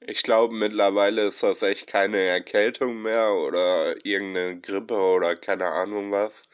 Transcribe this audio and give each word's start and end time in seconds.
Ich 0.00 0.22
glaube, 0.22 0.54
mittlerweile 0.54 1.26
ist 1.26 1.42
das 1.42 1.62
echt 1.62 1.86
keine 1.86 2.20
Erkältung 2.20 3.02
mehr 3.02 3.32
oder 3.32 4.04
irgendeine 4.04 4.60
Grippe 4.60 4.94
oder 4.94 5.36
keine 5.36 5.66
Ahnung 5.66 6.12
was, 6.12 6.48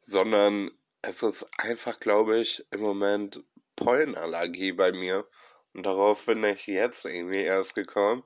sondern 0.00 0.70
es 1.00 1.22
ist 1.22 1.46
einfach, 1.58 2.00
glaube 2.00 2.38
ich, 2.38 2.64
im 2.70 2.80
Moment 2.80 3.42
Pollenallergie 3.76 4.72
bei 4.72 4.92
mir. 4.92 5.26
Und 5.74 5.86
darauf 5.86 6.26
bin 6.26 6.44
ich 6.44 6.66
jetzt 6.66 7.04
irgendwie 7.04 7.42
erst 7.42 7.74
gekommen 7.74 8.24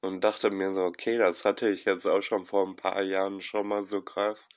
und 0.00 0.22
dachte 0.24 0.50
mir 0.50 0.74
so, 0.74 0.82
okay, 0.82 1.18
das 1.18 1.44
hatte 1.44 1.68
ich 1.68 1.84
jetzt 1.84 2.06
auch 2.06 2.22
schon 2.22 2.44
vor 2.46 2.66
ein 2.66 2.76
paar 2.76 3.02
Jahren 3.02 3.40
schon 3.40 3.68
mal 3.68 3.84
so 3.84 4.02
krass. 4.02 4.48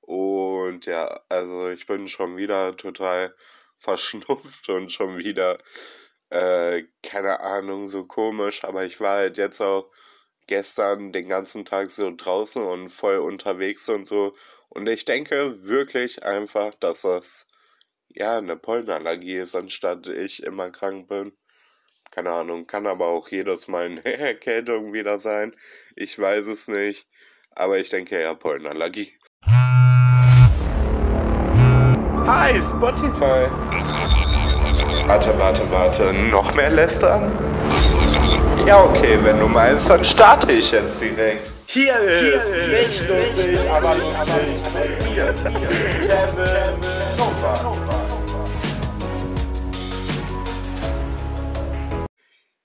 Und 0.00 0.86
ja, 0.86 1.20
also 1.28 1.68
ich 1.70 1.86
bin 1.86 2.08
schon 2.08 2.36
wieder 2.36 2.76
total 2.76 3.34
verschnupft 3.78 4.68
und 4.68 4.92
schon 4.92 5.18
wieder 5.18 5.58
äh, 6.32 6.84
keine 7.02 7.40
Ahnung, 7.40 7.88
so 7.88 8.04
komisch, 8.04 8.64
aber 8.64 8.84
ich 8.84 9.00
war 9.00 9.16
halt 9.16 9.36
jetzt 9.36 9.60
auch 9.60 9.90
gestern 10.46 11.12
den 11.12 11.28
ganzen 11.28 11.64
Tag 11.66 11.90
so 11.90 12.10
draußen 12.10 12.62
und 12.62 12.88
voll 12.88 13.18
unterwegs 13.18 13.88
und 13.90 14.06
so. 14.06 14.34
Und 14.70 14.88
ich 14.88 15.04
denke 15.04 15.62
wirklich 15.66 16.24
einfach, 16.24 16.74
dass 16.76 17.02
das 17.02 17.46
ja 18.08 18.38
eine 18.38 18.56
Pollenallergie 18.56 19.36
ist, 19.36 19.54
anstatt 19.54 20.06
ich 20.06 20.42
immer 20.42 20.70
krank 20.70 21.08
bin. 21.08 21.36
Keine 22.10 22.30
Ahnung, 22.30 22.66
kann 22.66 22.86
aber 22.86 23.08
auch 23.08 23.28
jedes 23.28 23.68
Mal 23.68 23.84
eine 23.86 24.04
Erkältung 24.18 24.94
wieder 24.94 25.20
sein. 25.20 25.54
Ich 25.96 26.18
weiß 26.18 26.46
es 26.46 26.66
nicht. 26.66 27.06
Aber 27.50 27.78
ich 27.78 27.90
denke 27.90 28.18
ja 28.20 28.34
Pollenallergie. 28.34 29.12
Hi, 32.24 32.62
Spotify. 32.62 33.50
Warte, 35.12 35.38
warte, 35.38 35.70
warte. 35.70 36.14
Noch 36.30 36.54
mehr 36.54 36.70
lästern? 36.70 37.30
Ja, 38.66 38.82
okay, 38.82 39.18
wenn 39.22 39.38
du 39.38 39.46
meinst, 39.46 39.90
dann 39.90 40.02
starte 40.02 40.50
ich 40.50 40.72
jetzt 40.72 41.02
direkt. 41.02 41.52
Hier 41.66 41.98
ist, 41.98 42.46
Hier 42.46 42.78
nicht 42.78 43.08
lustig, 43.10 43.70
aber 43.70 43.90
lustig 43.90 44.56
mit 44.74 45.10
mir, 45.10 45.34
Kevin 46.08 46.80
Nova. 47.18 47.74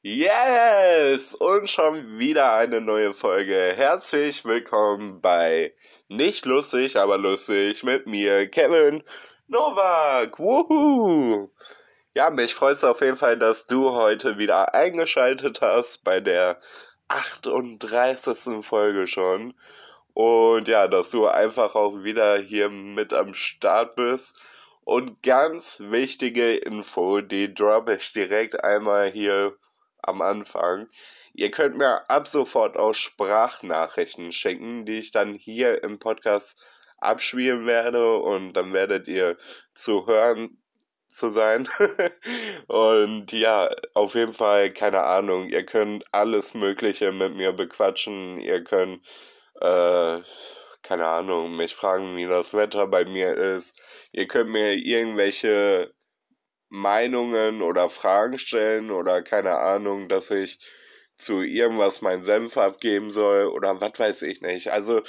Yes! 0.01 1.35
Und 1.35 1.69
schon 1.69 2.17
wieder 2.17 2.55
eine 2.55 2.79
neue 2.79 3.13
Folge. 3.13 3.73
Herzlich 3.75 4.45
willkommen 4.45 5.19
bei 5.19 5.73
Nicht 6.07 6.45
lustig, 6.45 6.95
aber 6.95 7.17
lustig 7.17 7.83
mit 7.83 8.07
mir, 8.07 8.49
Kevin 8.49 9.03
Novak. 9.47 10.39
Wuhu! 10.39 11.49
Ja, 12.17 12.31
mich 12.31 12.55
freut 12.55 12.77
es 12.77 12.83
auf 12.83 13.01
jeden 13.01 13.15
Fall, 13.15 13.37
dass 13.37 13.65
du 13.65 13.91
heute 13.91 14.39
wieder 14.39 14.73
eingeschaltet 14.73 15.61
hast 15.61 16.03
bei 16.03 16.19
der 16.19 16.59
38. 17.09 18.65
Folge 18.65 19.05
schon. 19.05 19.53
Und 20.15 20.67
ja, 20.67 20.87
dass 20.87 21.11
du 21.11 21.27
einfach 21.27 21.75
auch 21.75 22.01
wieder 22.03 22.39
hier 22.39 22.69
mit 22.71 23.13
am 23.13 23.35
Start 23.35 23.95
bist. 23.95 24.35
Und 24.83 25.21
ganz 25.21 25.77
wichtige 25.79 26.55
Info, 26.55 27.21
die 27.21 27.53
droppe 27.53 27.97
ich 27.97 28.11
direkt 28.13 28.63
einmal 28.63 29.11
hier 29.11 29.55
am 30.01 30.23
Anfang. 30.23 30.89
Ihr 31.35 31.51
könnt 31.51 31.77
mir 31.77 32.09
ab 32.09 32.27
sofort 32.27 32.77
auch 32.77 32.95
Sprachnachrichten 32.95 34.31
schicken, 34.31 34.87
die 34.87 34.97
ich 34.97 35.11
dann 35.11 35.35
hier 35.35 35.83
im 35.83 35.99
Podcast 35.99 36.59
abspielen 36.97 37.67
werde 37.67 38.17
und 38.17 38.53
dann 38.53 38.73
werdet 38.73 39.07
ihr 39.07 39.37
zu 39.75 40.07
hören 40.07 40.57
zu 41.07 41.29
sein. 41.29 41.67
und 42.67 43.31
ja, 43.31 43.69
auf 43.93 44.15
jeden 44.15 44.33
Fall, 44.33 44.71
keine 44.73 45.03
Ahnung, 45.03 45.49
ihr 45.49 45.65
könnt 45.65 46.05
alles 46.11 46.53
Mögliche 46.53 47.11
mit 47.11 47.35
mir 47.35 47.53
bequatschen. 47.53 48.39
Ihr 48.39 48.63
könnt, 48.63 49.05
äh, 49.61 50.19
keine 50.83 51.07
Ahnung, 51.07 51.55
mich 51.55 51.75
fragen, 51.75 52.15
wie 52.17 52.25
das 52.27 52.53
Wetter 52.53 52.87
bei 52.87 53.05
mir 53.05 53.33
ist. 53.35 53.77
Ihr 54.11 54.27
könnt 54.27 54.49
mir 54.49 54.73
irgendwelche 54.73 55.93
Meinungen 56.69 57.61
oder 57.61 57.89
Fragen 57.89 58.37
stellen 58.39 58.91
oder 58.91 59.21
keine 59.21 59.57
Ahnung, 59.57 60.09
dass 60.09 60.31
ich 60.31 60.59
zu 61.17 61.41
irgendwas 61.41 62.01
meinen 62.01 62.23
Senf 62.23 62.57
abgeben 62.57 63.09
soll 63.09 63.47
oder 63.47 63.81
was 63.81 63.97
weiß 63.97 64.21
ich 64.23 64.41
nicht. 64.41 64.71
Also 64.71 65.01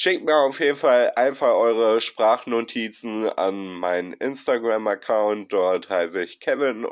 Schickt 0.00 0.24
mir 0.24 0.36
auf 0.36 0.60
jeden 0.60 0.76
Fall 0.76 1.10
einfach 1.16 1.54
eure 1.54 2.00
Sprachnotizen 2.00 3.28
an 3.30 3.66
meinen 3.66 4.12
Instagram-Account. 4.12 5.52
Dort 5.52 5.90
heiße 5.90 6.22
ich 6.22 6.38
Kevin 6.38 6.84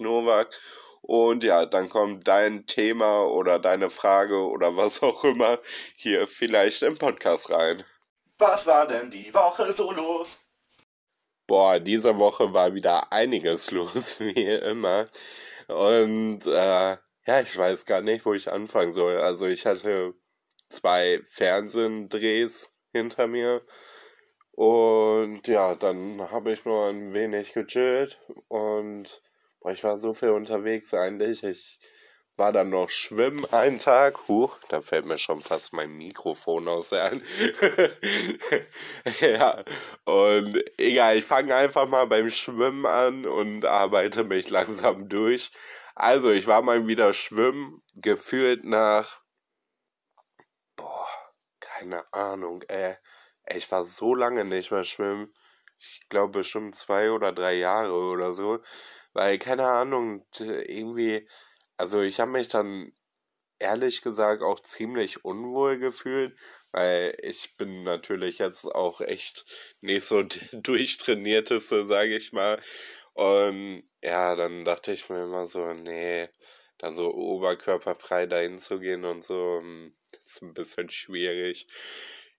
Novak. 0.00 0.58
Und 1.02 1.44
ja, 1.44 1.66
dann 1.66 1.90
kommt 1.90 2.26
dein 2.26 2.64
Thema 2.64 3.26
oder 3.26 3.58
deine 3.58 3.90
Frage 3.90 4.48
oder 4.48 4.74
was 4.74 5.02
auch 5.02 5.22
immer 5.24 5.58
hier 5.96 6.26
vielleicht 6.26 6.82
im 6.82 6.96
Podcast 6.96 7.50
rein. 7.50 7.84
Was 8.38 8.64
war 8.64 8.86
denn 8.86 9.10
die 9.10 9.34
Woche 9.34 9.74
so 9.76 9.92
los? 9.92 10.28
Boah, 11.46 11.78
diese 11.78 12.18
Woche 12.18 12.54
war 12.54 12.72
wieder 12.72 13.12
einiges 13.12 13.70
los, 13.70 14.18
wie 14.18 14.44
immer. 14.46 15.04
Und 15.68 16.46
äh, 16.46 16.96
ja, 17.26 17.40
ich 17.42 17.54
weiß 17.54 17.84
gar 17.84 18.00
nicht, 18.00 18.24
wo 18.24 18.32
ich 18.32 18.50
anfangen 18.50 18.94
soll. 18.94 19.18
Also 19.18 19.44
ich 19.44 19.66
hatte 19.66 20.14
zwei 20.68 21.20
Fernsehdrehs 21.24 22.72
hinter 22.92 23.26
mir. 23.26 23.62
Und 24.52 25.46
ja, 25.48 25.74
dann 25.74 26.30
habe 26.30 26.52
ich 26.52 26.64
nur 26.64 26.86
ein 26.86 27.12
wenig 27.12 27.52
gechillt 27.52 28.18
und 28.48 29.22
boah, 29.60 29.72
ich 29.72 29.84
war 29.84 29.98
so 29.98 30.14
viel 30.14 30.30
unterwegs 30.30 30.94
eigentlich. 30.94 31.44
Ich 31.44 31.78
war 32.36 32.52
dann 32.52 32.70
noch 32.70 32.90
schwimmen 32.90 33.44
einen 33.52 33.78
Tag. 33.78 34.28
Huch, 34.28 34.58
da 34.68 34.80
fällt 34.80 35.06
mir 35.06 35.18
schon 35.18 35.40
fast 35.40 35.72
mein 35.72 35.90
Mikrofon 35.92 36.68
aus 36.68 36.92
Hand. 36.92 37.22
ja, 39.20 39.64
und 40.04 40.62
egal, 40.78 41.18
ich 41.18 41.24
fange 41.24 41.54
einfach 41.54 41.88
mal 41.88 42.06
beim 42.06 42.28
Schwimmen 42.28 42.86
an 42.86 43.26
und 43.26 43.64
arbeite 43.64 44.24
mich 44.24 44.48
langsam 44.50 45.08
durch. 45.08 45.50
Also, 45.94 46.30
ich 46.30 46.46
war 46.46 46.62
mal 46.62 46.86
wieder 46.86 47.14
schwimmen, 47.14 47.82
gefühlt 47.94 48.64
nach 48.64 49.22
keine 51.78 52.12
Ahnung, 52.12 52.62
ey. 52.68 52.96
Ich 53.48 53.70
war 53.70 53.84
so 53.84 54.14
lange 54.14 54.44
nicht 54.44 54.70
mehr 54.70 54.84
schwimmen. 54.84 55.32
Ich 55.78 56.08
glaube 56.08 56.38
bestimmt 56.40 56.74
zwei 56.76 57.10
oder 57.12 57.32
drei 57.32 57.54
Jahre 57.54 57.92
oder 57.92 58.34
so. 58.34 58.60
Weil, 59.12 59.38
keine 59.38 59.66
Ahnung, 59.68 60.26
irgendwie, 60.38 61.28
also 61.76 62.00
ich 62.02 62.20
habe 62.20 62.32
mich 62.32 62.48
dann 62.48 62.92
ehrlich 63.58 64.02
gesagt 64.02 64.42
auch 64.42 64.60
ziemlich 64.60 65.24
unwohl 65.24 65.78
gefühlt, 65.78 66.38
weil 66.72 67.16
ich 67.22 67.56
bin 67.56 67.84
natürlich 67.84 68.38
jetzt 68.38 68.66
auch 68.66 69.00
echt 69.00 69.46
nicht 69.80 70.06
so 70.06 70.22
durchtrainierteste, 70.52 71.86
sage 71.86 72.16
ich 72.16 72.32
mal. 72.32 72.60
Und 73.14 73.84
ja, 74.02 74.36
dann 74.36 74.64
dachte 74.64 74.92
ich 74.92 75.08
mir 75.10 75.24
immer 75.24 75.46
so, 75.46 75.72
nee, 75.74 76.28
dann 76.78 76.94
so 76.96 77.12
oberkörperfrei 77.14 78.26
dahin 78.26 78.58
zu 78.58 78.80
gehen 78.80 79.04
und 79.06 79.24
so, 79.24 79.58
hm, 79.60 79.95
das 80.12 80.20
ist 80.34 80.42
ein 80.42 80.54
bisschen 80.54 80.88
schwierig. 80.90 81.66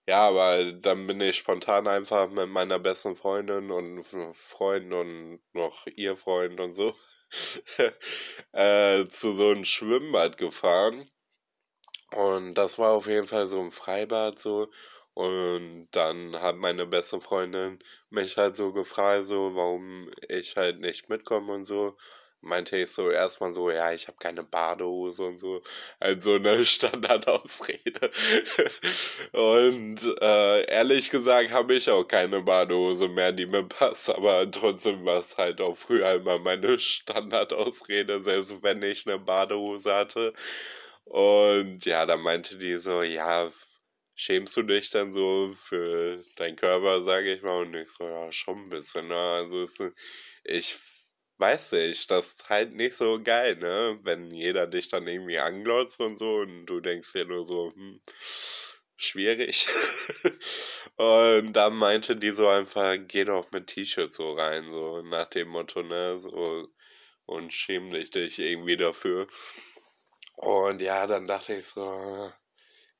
Ja, 0.06 0.28
aber 0.28 0.72
dann 0.72 1.06
bin 1.06 1.20
ich 1.20 1.36
spontan 1.36 1.86
einfach 1.86 2.30
mit 2.30 2.48
meiner 2.48 2.78
besten 2.78 3.14
Freundin 3.16 3.70
und 3.70 4.02
Freund 4.34 4.92
und 4.92 5.40
noch 5.52 5.86
ihr 5.96 6.16
Freund 6.16 6.60
und 6.60 6.72
so 6.72 6.94
äh, 8.52 9.06
zu 9.08 9.32
so 9.32 9.50
einem 9.50 9.64
Schwimmbad 9.64 10.38
gefahren. 10.38 11.10
Und 12.12 12.54
das 12.54 12.78
war 12.78 12.92
auf 12.92 13.06
jeden 13.06 13.26
Fall 13.26 13.46
so 13.46 13.60
ein 13.60 13.70
Freibad 13.72 14.38
so. 14.38 14.70
Und 15.14 15.88
dann 15.90 16.40
hat 16.40 16.56
meine 16.56 16.86
beste 16.86 17.20
Freundin 17.20 17.80
mich 18.08 18.36
halt 18.36 18.56
so 18.56 18.72
gefragt, 18.72 19.26
so, 19.26 19.54
warum 19.54 20.10
ich 20.28 20.56
halt 20.56 20.80
nicht 20.80 21.08
mitkomme 21.08 21.52
und 21.52 21.64
so 21.64 21.96
meinte 22.40 22.76
ich 22.76 22.90
so 22.92 23.10
erstmal 23.10 23.52
so, 23.52 23.70
ja, 23.70 23.92
ich 23.92 24.06
habe 24.08 24.18
keine 24.18 24.42
Badehose 24.42 25.24
und 25.24 25.38
so. 25.38 25.62
Also 26.00 26.34
eine 26.34 26.64
Standardausrede. 26.64 28.10
und 29.32 29.98
äh, 30.20 30.64
ehrlich 30.70 31.10
gesagt 31.10 31.50
habe 31.50 31.74
ich 31.74 31.90
auch 31.90 32.04
keine 32.04 32.42
Badehose 32.42 33.08
mehr, 33.08 33.32
die 33.32 33.46
mir 33.46 33.64
passt. 33.64 34.10
Aber 34.10 34.50
trotzdem 34.50 35.04
war 35.04 35.18
es 35.18 35.36
halt 35.36 35.60
auch 35.60 35.76
früher 35.76 36.12
immer 36.12 36.38
meine 36.38 36.78
Standardausrede, 36.78 38.22
selbst 38.22 38.62
wenn 38.62 38.82
ich 38.82 39.06
eine 39.06 39.18
Badehose 39.18 39.94
hatte. 39.94 40.32
Und 41.04 41.84
ja, 41.86 42.06
da 42.06 42.16
meinte 42.16 42.58
die 42.58 42.76
so, 42.76 43.02
ja, 43.02 43.50
schämst 44.14 44.56
du 44.56 44.62
dich 44.62 44.90
dann 44.90 45.14
so 45.14 45.54
für 45.56 46.22
deinen 46.36 46.56
Körper, 46.56 47.02
sage 47.02 47.32
ich 47.34 47.42
mal. 47.42 47.62
Und 47.62 47.74
ich 47.74 47.88
so, 47.90 48.04
ja, 48.04 48.30
schon 48.32 48.66
ein 48.66 48.68
bisschen. 48.68 49.08
Ne? 49.08 49.16
Also 49.16 49.62
ist, 49.62 49.82
ich 50.44 50.76
weiß 51.38 51.72
ich, 51.74 52.06
das 52.06 52.28
ist 52.34 52.48
halt 52.48 52.74
nicht 52.74 52.96
so 52.96 53.22
geil, 53.22 53.56
ne? 53.56 53.98
Wenn 54.02 54.30
jeder 54.32 54.66
dich 54.66 54.88
dann 54.88 55.06
irgendwie 55.06 55.38
anglotzt 55.38 56.00
und 56.00 56.18
so 56.18 56.36
und 56.38 56.66
du 56.66 56.80
denkst 56.80 57.12
dir 57.12 57.24
nur 57.26 57.44
so, 57.46 57.72
hm, 57.74 58.00
schwierig. 58.96 59.68
und 60.96 61.52
dann 61.52 61.76
meinte 61.76 62.16
die 62.16 62.32
so 62.32 62.48
einfach, 62.48 62.96
geh 63.06 63.24
doch 63.24 63.50
mit 63.52 63.68
T-Shirt 63.68 64.12
so 64.12 64.32
rein, 64.32 64.68
so 64.70 65.02
nach 65.02 65.26
dem 65.30 65.48
Motto, 65.48 65.82
ne? 65.82 66.18
So, 66.20 66.68
und 67.26 67.52
schäm 67.52 67.90
dich 67.90 68.38
irgendwie 68.38 68.76
dafür. 68.76 69.28
Und 70.36 70.82
ja, 70.82 71.06
dann 71.06 71.26
dachte 71.26 71.54
ich 71.54 71.66
so, 71.66 72.32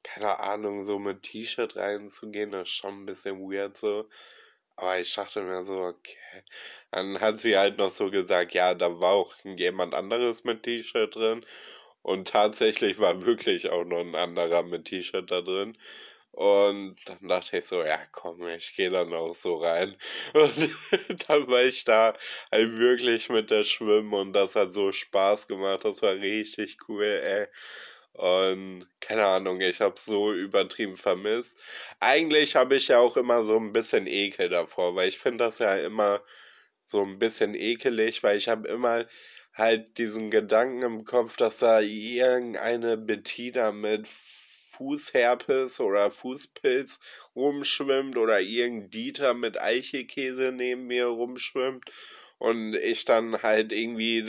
keine 0.03 0.41
Ahnung, 0.41 0.85
so 0.85 0.99
mit 0.99 1.23
T-Shirt 1.23 1.77
reinzugehen, 1.77 2.53
das 2.53 2.69
ist 2.69 2.75
schon 2.75 3.03
ein 3.03 3.07
bisschen 3.07 3.41
weird 3.41 3.77
so. 3.77 4.09
Aber 4.79 4.99
ich 5.01 5.13
dachte 5.15 5.43
mir 5.43 5.65
so, 5.65 5.81
okay. 5.83 6.17
Dann 6.93 7.21
hat 7.21 7.41
sie 7.41 7.57
halt 7.59 7.79
noch 7.79 7.93
so 7.93 8.11
gesagt, 8.11 8.55
ja, 8.55 8.75
da 8.75 9.01
war 9.01 9.13
auch 9.15 9.35
jemand 9.45 9.93
anderes 9.95 10.45
mit 10.45 10.63
T-Shirt 10.63 11.15
drin. 11.17 11.45
Und 12.03 12.29
tatsächlich 12.29 12.99
war 12.99 13.25
wirklich 13.27 13.71
auch 13.71 13.85
noch 13.85 14.01
ein 14.01 14.15
anderer 14.15 14.63
mit 14.63 14.87
T-Shirt 14.87 15.31
da 15.31 15.41
drin. 15.43 15.77
Und 16.33 16.97
dann 17.09 17.29
dachte 17.29 17.59
ich 17.59 17.67
so, 17.67 17.83
ja 17.85 17.99
komm, 18.13 18.47
ich 18.49 18.77
gehe 18.77 18.91
dann 18.91 19.13
auch 19.15 19.35
so 19.35 19.57
rein. 19.57 19.97
Und 20.35 20.71
dann 21.29 21.49
war 21.49 21.63
ich 21.63 21.85
da 21.85 22.15
halt 22.53 22.79
wirklich 22.79 23.29
mit 23.31 23.51
der 23.51 23.65
Schwimmen 23.65 24.15
und 24.15 24.33
das 24.35 24.55
hat 24.57 24.73
so 24.73 24.93
Spaß 24.93 25.49
gemacht. 25.49 25.85
Das 25.85 26.03
war 26.03 26.13
richtig 26.15 26.79
cool, 26.89 27.05
ey. 27.05 27.49
Und 28.19 28.89
keine 29.01 29.25
Ahnung, 29.25 29.61
ich 29.61 29.81
habe 29.81 29.95
so 29.97 30.33
übertrieben 30.33 30.97
vermisst. 30.97 31.57
Eigentlich 32.01 32.57
habe 32.57 32.75
ich 32.75 32.89
ja 32.89 32.99
auch 32.99 33.17
immer 33.17 33.45
so 33.45 33.57
ein 33.57 33.73
bisschen 33.73 34.09
Ekel 34.09 34.49
davor, 34.49 34.97
weil 34.97 35.09
ich 35.09 35.19
finde 35.19 35.45
das 35.45 35.61
ja 35.61 35.77
immer 35.77 36.21
so 36.85 37.01
ein 37.03 37.21
bisschen 37.21 37.55
ekelig, 37.55 38.25
weil 38.25 38.37
ich 38.37 38.49
habe 38.49 38.67
immer 38.67 39.07
halt 39.55 39.99
diesen 39.99 40.31
Gedanken 40.31 40.83
im 40.83 41.05
Kopf, 41.05 41.37
dass 41.37 41.59
da 41.59 41.79
irgendeine 41.79 42.97
Bettina 42.97 43.71
mit 43.71 44.09
Fußherpes 44.09 45.79
oder 45.79 46.11
Fußpilz 46.11 46.99
rumschwimmt 47.37 48.17
oder 48.17 48.41
irgendein 48.41 48.91
Dieter 48.91 49.35
mit 49.35 49.61
Eichelkäse 49.61 50.51
neben 50.53 50.89
mir 50.89 51.07
rumschwimmt 51.07 51.85
und 52.39 52.75
ich 52.75 53.05
dann 53.05 53.43
halt 53.43 53.73
irgendwie 53.73 54.25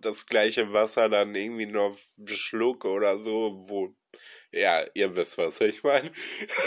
das 0.00 0.26
gleiche 0.26 0.72
Wasser 0.72 1.08
dann 1.08 1.34
irgendwie 1.34 1.66
noch 1.66 1.98
schluck 2.26 2.84
oder 2.84 3.18
so, 3.18 3.62
wo 3.68 3.94
ja, 4.54 4.84
ihr 4.94 5.16
wisst, 5.16 5.36
was 5.36 5.60
ich 5.60 5.82
meine. 5.82 6.12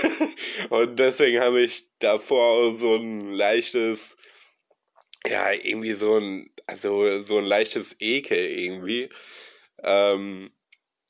und 0.70 0.98
deswegen 1.00 1.40
habe 1.40 1.62
ich 1.62 1.88
davor 2.00 2.76
so 2.76 2.96
ein 2.96 3.30
leichtes, 3.30 4.18
ja, 5.26 5.52
irgendwie 5.54 5.94
so 5.94 6.18
ein, 6.18 6.50
also 6.66 7.22
so 7.22 7.38
ein 7.38 7.46
leichtes 7.46 7.96
Ekel 8.00 8.46
irgendwie. 8.46 9.10
Ähm, 9.84 10.52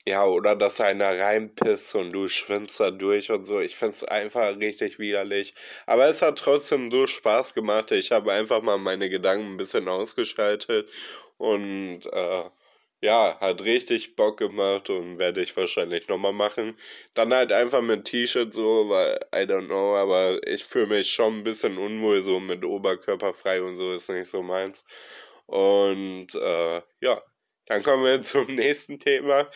ja, 0.08 0.26
oder 0.26 0.56
dass 0.56 0.80
einer 0.80 1.20
reinpisst 1.20 1.94
und 1.96 2.14
du 2.14 2.30
schwimmst 2.30 2.80
da 2.80 2.92
durch 2.92 3.30
und 3.30 3.44
so. 3.46 3.60
Ich 3.60 3.76
find's 3.76 4.06
einfach 4.06 4.58
richtig 4.58 5.00
widerlich. 5.00 5.54
Aber 5.86 6.08
es 6.08 6.22
hat 6.22 6.40
trotzdem 6.40 6.90
so 6.92 7.08
Spaß 7.08 7.54
gemacht. 7.54 7.92
Ich 7.92 8.12
habe 8.12 8.32
einfach 8.32 8.62
mal 8.62 8.78
meine 8.78 9.10
Gedanken 9.10 9.54
ein 9.54 9.58
bisschen 9.58 9.90
ausgeschaltet 9.90 10.90
und 11.38 12.06
äh, 12.06 12.44
ja, 13.02 13.38
hat 13.42 13.62
richtig 13.64 14.16
Bock 14.16 14.38
gemacht 14.40 14.90
und 14.90 15.20
werde 15.20 15.42
ich 15.44 15.56
wahrscheinlich 15.58 16.08
nochmal 16.08 16.34
machen. 16.34 16.78
Dann 17.14 17.34
halt 17.34 17.52
einfach 17.52 17.82
mit 17.82 18.06
T-Shirt 18.06 18.54
so, 18.54 18.90
weil 18.90 19.20
I 19.36 19.40
don't 19.40 19.68
know, 19.68 19.98
aber 19.98 20.40
ich 20.48 20.64
fühle 20.64 20.88
mich 20.88 21.10
schon 21.12 21.40
ein 21.40 21.44
bisschen 21.44 21.78
unwohl 21.78 22.22
so 22.22 22.40
mit 22.40 22.64
Oberkörper 22.64 23.34
frei 23.34 23.62
und 23.62 23.76
so 23.76 23.92
ist 23.92 24.10
nicht 24.10 24.30
so 24.30 24.42
meins. 24.42 24.86
Und 25.48 26.34
äh, 26.36 26.82
ja, 27.02 27.22
dann 27.68 27.84
kommen 27.84 28.04
wir 28.06 28.22
zum 28.24 28.48
nächsten 28.56 29.00
Thema. 29.00 29.50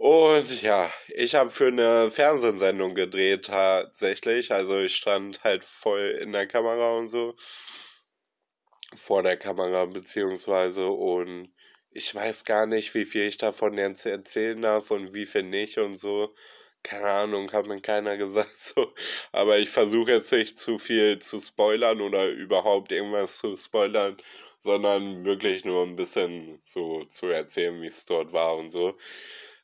Und 0.00 0.62
ja, 0.62 0.90
ich 1.08 1.34
habe 1.34 1.50
für 1.50 1.66
eine 1.66 2.10
Fernsehsendung 2.10 2.94
gedreht 2.94 3.44
tatsächlich. 3.44 4.50
Also 4.50 4.78
ich 4.78 4.96
stand 4.96 5.44
halt 5.44 5.62
voll 5.62 6.18
in 6.22 6.32
der 6.32 6.46
Kamera 6.46 6.96
und 6.96 7.10
so. 7.10 7.36
Vor 8.96 9.22
der 9.22 9.36
Kamera 9.36 9.84
beziehungsweise. 9.84 10.86
Und 10.86 11.52
ich 11.90 12.14
weiß 12.14 12.46
gar 12.46 12.64
nicht, 12.66 12.94
wie 12.94 13.04
viel 13.04 13.26
ich 13.28 13.36
davon 13.36 13.76
jetzt 13.76 14.06
erzählen 14.06 14.62
darf 14.62 14.90
und 14.90 15.12
wie 15.12 15.26
viel 15.26 15.42
nicht 15.42 15.76
und 15.76 15.98
so. 15.98 16.34
Keine 16.82 17.08
Ahnung, 17.10 17.52
hat 17.52 17.66
mir 17.66 17.82
keiner 17.82 18.16
gesagt 18.24 18.56
so. 18.56 18.94
Aber 19.32 19.58
ich 19.58 19.68
versuche 19.68 20.12
jetzt 20.12 20.32
nicht 20.32 20.58
zu 20.58 20.78
viel 20.78 21.18
zu 21.18 21.40
spoilern 21.40 22.00
oder 22.00 22.30
überhaupt 22.30 22.90
irgendwas 22.90 23.36
zu 23.36 23.54
spoilern, 23.54 24.16
sondern 24.62 25.26
wirklich 25.26 25.66
nur 25.66 25.84
ein 25.84 25.96
bisschen 25.96 26.62
so 26.64 27.04
zu 27.04 27.26
erzählen, 27.26 27.82
wie 27.82 27.88
es 27.88 28.06
dort 28.06 28.32
war 28.32 28.56
und 28.56 28.70
so. 28.70 28.96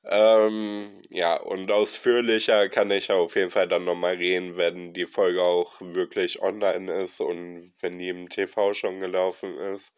Ähm, 0.09 1.03
ja, 1.11 1.37
und 1.37 1.71
ausführlicher 1.71 2.69
kann 2.69 2.91
ich 2.93 3.11
auf 3.11 3.35
jeden 3.35 3.51
Fall 3.51 3.67
dann 3.67 3.85
nochmal 3.85 4.15
reden, 4.17 4.57
wenn 4.57 4.93
die 4.93 5.07
Folge 5.07 5.43
auch 5.43 5.81
wirklich 5.81 6.41
online 6.43 6.93
ist 7.03 7.21
und 7.21 7.73
wenn 7.81 7.99
die 7.99 8.09
im 8.09 8.29
TV 8.29 8.73
schon 8.75 9.01
gelaufen 9.01 9.59
ist. 9.59 9.95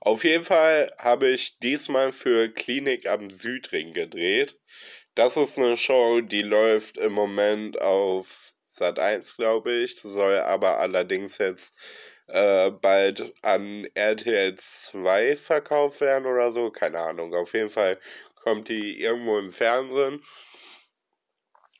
Auf 0.00 0.24
jeden 0.24 0.44
Fall 0.44 0.92
habe 0.98 1.28
ich 1.28 1.58
diesmal 1.58 2.12
für 2.12 2.50
Klinik 2.50 3.06
am 3.08 3.30
Südring 3.30 3.92
gedreht. 3.94 4.58
Das 5.14 5.36
ist 5.38 5.56
eine 5.58 5.76
Show, 5.78 6.20
die 6.20 6.42
läuft 6.42 6.98
im 6.98 7.12
Moment 7.12 7.80
auf 7.80 8.52
Sat 8.68 8.98
1, 8.98 9.36
glaube 9.36 9.72
ich, 9.72 9.96
soll 10.02 10.38
aber 10.40 10.78
allerdings 10.80 11.38
jetzt 11.38 11.74
äh, 12.28 12.70
bald 12.70 13.32
an 13.42 13.86
RTL 13.94 14.56
2 14.56 15.36
verkauft 15.36 16.00
werden 16.00 16.26
oder 16.26 16.50
so. 16.52 16.70
Keine 16.70 16.98
Ahnung. 17.00 17.34
Auf 17.34 17.54
jeden 17.54 17.70
Fall 17.70 17.98
kommt 18.46 18.68
die 18.68 19.00
irgendwo 19.00 19.38
im 19.38 19.52
Fernsehen. 19.52 20.22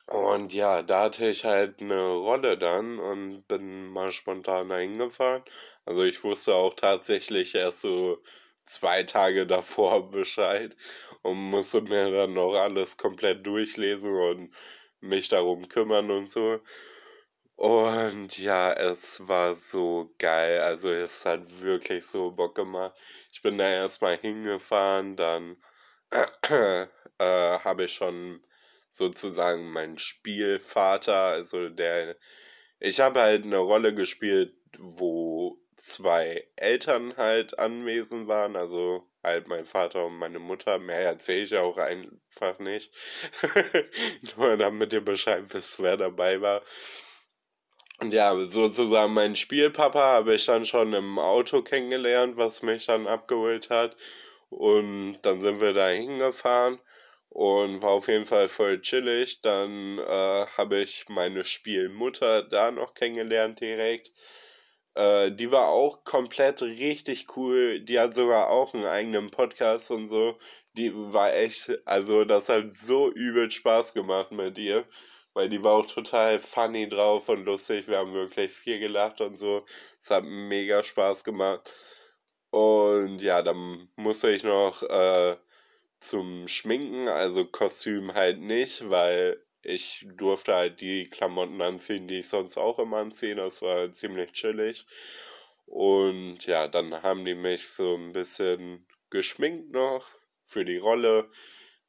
Und 0.07 0.53
ja, 0.53 0.81
da 0.81 1.03
hatte 1.03 1.29
ich 1.29 1.45
halt 1.45 1.81
eine 1.81 2.09
Rolle 2.09 2.57
dann 2.57 2.99
und 2.99 3.47
bin 3.47 3.87
mal 3.87 4.11
spontan 4.11 4.67
dahin 4.67 4.97
gefahren. 4.97 5.43
Also 5.85 6.03
ich 6.03 6.21
wusste 6.25 6.55
auch 6.55 6.73
tatsächlich 6.73 7.55
erst 7.55 7.79
so 7.81 8.21
zwei 8.65 9.03
Tage 9.03 9.47
davor 9.47 10.11
Bescheid 10.11 10.75
und 11.21 11.37
musste 11.37 11.79
mir 11.81 12.11
dann 12.11 12.33
noch 12.33 12.53
alles 12.53 12.97
komplett 12.97 13.47
durchlesen 13.47 14.11
und 14.11 14.53
mich 14.99 15.29
darum 15.29 15.69
kümmern 15.69 16.11
und 16.11 16.29
so. 16.29 16.59
Und 17.55 18.37
ja, 18.37 18.73
es 18.73 19.25
war 19.25 19.55
so 19.55 20.13
geil. 20.19 20.59
Also 20.61 20.91
es 20.91 21.25
hat 21.25 21.61
wirklich 21.61 22.05
so 22.05 22.31
Bock 22.31 22.55
gemacht. 22.55 22.93
Ich 23.31 23.41
bin 23.41 23.57
da 23.57 23.69
erstmal 23.69 24.17
hingefahren, 24.17 25.15
dann 25.15 25.57
äh, 26.11 26.87
habe 27.19 27.83
ich 27.85 27.93
schon 27.93 28.41
sozusagen 28.91 29.71
meinen 29.71 29.99
Spielvater, 29.99 31.23
also 31.23 31.69
der, 31.69 32.15
ich 32.79 32.99
habe 32.99 33.21
halt 33.21 33.43
eine 33.43 33.57
Rolle 33.57 33.93
gespielt, 33.93 34.55
wo 34.77 35.59
zwei 35.77 36.47
Eltern 36.55 37.15
halt 37.17 37.57
anwesend 37.59 38.27
waren, 38.27 38.55
also 38.55 39.07
halt 39.23 39.47
mein 39.47 39.65
Vater 39.65 40.05
und 40.05 40.17
meine 40.17 40.39
Mutter. 40.39 40.79
Mehr 40.79 41.01
erzähle 41.01 41.43
ich 41.43 41.55
auch 41.55 41.77
einfach 41.77 42.59
nicht. 42.59 42.93
Nur 44.37 44.57
damit 44.57 44.93
ihr 44.93 45.03
Bescheid 45.03 45.43
wisst, 45.53 45.81
wer 45.81 45.97
dabei 45.97 46.41
war. 46.41 46.63
Und 47.99 48.13
ja, 48.13 48.35
sozusagen 48.45 49.13
mein 49.13 49.35
Spielpapa 49.35 49.99
habe 49.99 50.35
ich 50.35 50.45
dann 50.45 50.65
schon 50.65 50.93
im 50.93 51.17
Auto 51.17 51.63
kennengelernt, 51.63 52.37
was 52.37 52.61
mich 52.61 52.85
dann 52.85 53.07
abgeholt 53.07 53.69
hat. 53.69 53.95
Und 54.49 55.19
dann 55.23 55.41
sind 55.41 55.59
wir 55.61 55.73
da 55.73 55.89
hingefahren 55.89 56.79
und 57.29 57.81
war 57.81 57.91
auf 57.91 58.07
jeden 58.07 58.25
Fall 58.25 58.47
voll 58.47 58.81
chillig. 58.81 59.41
Dann 59.41 59.99
äh, 59.99 60.45
habe 60.57 60.81
ich 60.81 61.05
meine 61.09 61.43
Spielmutter 61.43 62.43
da 62.43 62.71
noch 62.71 62.93
kennengelernt 62.93 63.59
direkt. 63.61 64.11
Äh, 64.95 65.31
die 65.31 65.51
war 65.51 65.67
auch 65.67 66.03
komplett 66.03 66.61
richtig 66.63 67.37
cool. 67.37 67.79
Die 67.81 67.99
hat 67.99 68.15
sogar 68.15 68.49
auch 68.49 68.73
einen 68.73 68.85
eigenen 68.85 69.29
Podcast 69.29 69.91
und 69.91 70.09
so. 70.09 70.37
Die 70.73 70.91
war 70.95 71.33
echt, 71.33 71.71
also 71.85 72.25
das 72.25 72.49
hat 72.49 72.75
so 72.75 73.11
übel 73.11 73.51
Spaß 73.51 73.93
gemacht 73.93 74.31
mit 74.31 74.57
ihr. 74.57 74.85
Weil 75.33 75.49
die 75.49 75.63
war 75.63 75.73
auch 75.73 75.85
total 75.85 76.39
funny 76.39 76.89
drauf 76.89 77.29
und 77.29 77.45
lustig. 77.45 77.87
Wir 77.87 77.99
haben 77.99 78.13
wirklich 78.13 78.51
viel 78.53 78.79
gelacht 78.79 79.21
und 79.21 79.37
so. 79.37 79.65
Es 80.01 80.09
hat 80.09 80.23
mega 80.23 80.83
Spaß 80.83 81.23
gemacht. 81.23 81.71
Und 82.51 83.21
ja, 83.21 83.41
dann 83.41 83.89
musste 83.95 84.31
ich 84.31 84.43
noch 84.43 84.81
äh, 84.83 85.37
zum 85.99 86.47
Schminken, 86.47 87.07
also 87.07 87.45
Kostüm 87.45 88.13
halt 88.13 88.39
nicht, 88.39 88.89
weil 88.89 89.43
ich 89.63 90.05
durfte 90.15 90.55
halt 90.55 90.81
die 90.81 91.09
Klamotten 91.09 91.61
anziehen, 91.61 92.07
die 92.07 92.19
ich 92.19 92.29
sonst 92.29 92.57
auch 92.57 92.79
immer 92.79 92.97
anziehe. 92.97 93.35
Das 93.35 93.61
war 93.61 93.91
ziemlich 93.93 94.31
chillig. 94.31 94.85
Und 95.65 96.45
ja, 96.45 96.67
dann 96.67 97.03
haben 97.03 97.25
die 97.25 97.35
mich 97.35 97.67
so 97.69 97.95
ein 97.95 98.13
bisschen 98.13 98.87
geschminkt 99.09 99.71
noch 99.71 100.07
für 100.45 100.63
die 100.65 100.77
Rolle, 100.77 101.29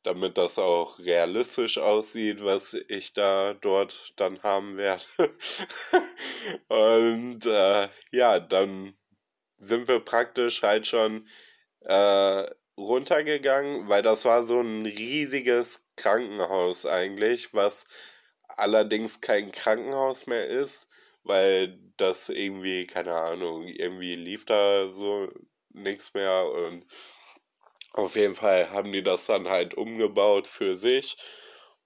damit 0.02 0.38
das 0.38 0.58
auch 0.58 0.98
realistisch 0.98 1.78
aussieht, 1.78 2.42
was 2.44 2.74
ich 2.74 3.12
da 3.12 3.54
dort 3.54 4.14
dann 4.16 4.42
haben 4.42 4.76
werde. 4.76 5.04
Und 6.68 7.46
äh, 7.46 7.88
ja, 8.10 8.40
dann 8.40 8.97
sind 9.58 9.88
wir 9.88 10.00
praktisch 10.00 10.62
halt 10.62 10.86
schon 10.86 11.28
äh, 11.80 12.50
runtergegangen, 12.76 13.88
weil 13.88 14.02
das 14.02 14.24
war 14.24 14.44
so 14.44 14.60
ein 14.60 14.86
riesiges 14.86 15.84
Krankenhaus 15.96 16.86
eigentlich, 16.86 17.54
was 17.54 17.86
allerdings 18.48 19.20
kein 19.20 19.52
Krankenhaus 19.52 20.26
mehr 20.26 20.46
ist, 20.46 20.88
weil 21.24 21.78
das 21.96 22.28
irgendwie, 22.28 22.86
keine 22.86 23.14
Ahnung, 23.14 23.66
irgendwie 23.66 24.16
lief 24.16 24.44
da 24.46 24.88
so 24.88 25.28
nichts 25.70 26.14
mehr 26.14 26.46
und 26.50 26.86
Auf 27.92 28.16
jeden 28.16 28.34
Fall 28.34 28.70
haben 28.70 28.92
die 28.92 29.02
das 29.02 29.26
dann 29.26 29.48
halt 29.48 29.74
umgebaut 29.74 30.46
für 30.46 30.74
sich. 30.76 31.16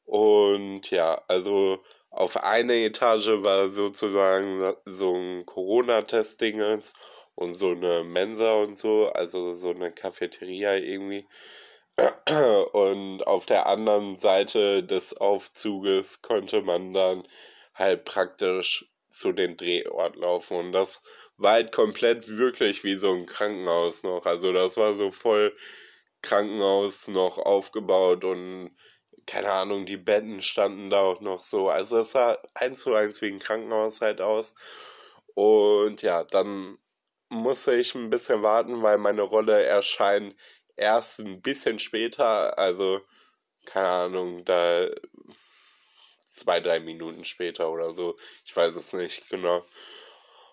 Und 0.04 0.90
ja, 0.90 1.22
also 1.28 1.82
auf 2.10 2.36
einer 2.36 2.74
Etage 2.74 3.28
war 3.42 3.70
sozusagen 3.70 4.74
so 4.84 5.14
ein 5.16 5.46
Corona-Test-Dingens 5.46 6.92
und 7.34 7.54
so 7.54 7.70
eine 7.70 8.04
Mensa 8.04 8.54
und 8.54 8.78
so, 8.78 9.08
also 9.12 9.54
so 9.54 9.70
eine 9.70 9.92
Cafeteria 9.92 10.74
irgendwie. 10.76 11.26
Und 12.72 13.26
auf 13.26 13.46
der 13.46 13.66
anderen 13.66 14.16
Seite 14.16 14.82
des 14.82 15.14
Aufzuges 15.14 16.22
konnte 16.22 16.62
man 16.62 16.92
dann 16.92 17.26
halt 17.74 18.04
praktisch 18.04 18.86
zu 19.10 19.32
den 19.32 19.56
Drehort 19.56 20.16
laufen. 20.16 20.56
Und 20.56 20.72
das 20.72 21.02
war 21.36 21.52
halt 21.52 21.72
komplett 21.72 22.28
wirklich 22.28 22.84
wie 22.84 22.96
so 22.96 23.12
ein 23.12 23.26
Krankenhaus 23.26 24.02
noch. 24.04 24.24
Also 24.26 24.52
das 24.52 24.76
war 24.76 24.94
so 24.94 25.10
voll 25.10 25.54
Krankenhaus 26.22 27.08
noch 27.08 27.38
aufgebaut 27.38 28.24
und 28.24 28.76
keine 29.26 29.52
Ahnung, 29.52 29.86
die 29.86 29.96
Betten 29.96 30.42
standen 30.42 30.90
da 30.90 31.00
auch 31.00 31.20
noch 31.20 31.42
so. 31.42 31.68
Also 31.68 31.98
es 31.98 32.12
sah 32.12 32.38
eins 32.54 32.80
zu 32.80 32.94
eins 32.94 33.20
wie 33.22 33.28
ein 33.28 33.38
Krankenhaus 33.38 34.00
halt 34.00 34.20
aus. 34.20 34.54
Und 35.34 36.02
ja, 36.02 36.24
dann 36.24 36.78
musste 37.32 37.74
ich 37.74 37.94
ein 37.94 38.10
bisschen 38.10 38.42
warten, 38.42 38.82
weil 38.82 38.98
meine 38.98 39.22
Rolle 39.22 39.64
erscheint 39.64 40.36
erst 40.76 41.20
ein 41.20 41.40
bisschen 41.40 41.78
später, 41.78 42.58
also 42.58 43.00
keine 43.64 43.88
Ahnung, 43.88 44.44
da 44.44 44.86
zwei, 46.26 46.60
drei 46.60 46.80
Minuten 46.80 47.24
später 47.24 47.70
oder 47.70 47.92
so. 47.92 48.16
Ich 48.44 48.54
weiß 48.56 48.76
es 48.76 48.92
nicht 48.92 49.28
genau. 49.30 49.64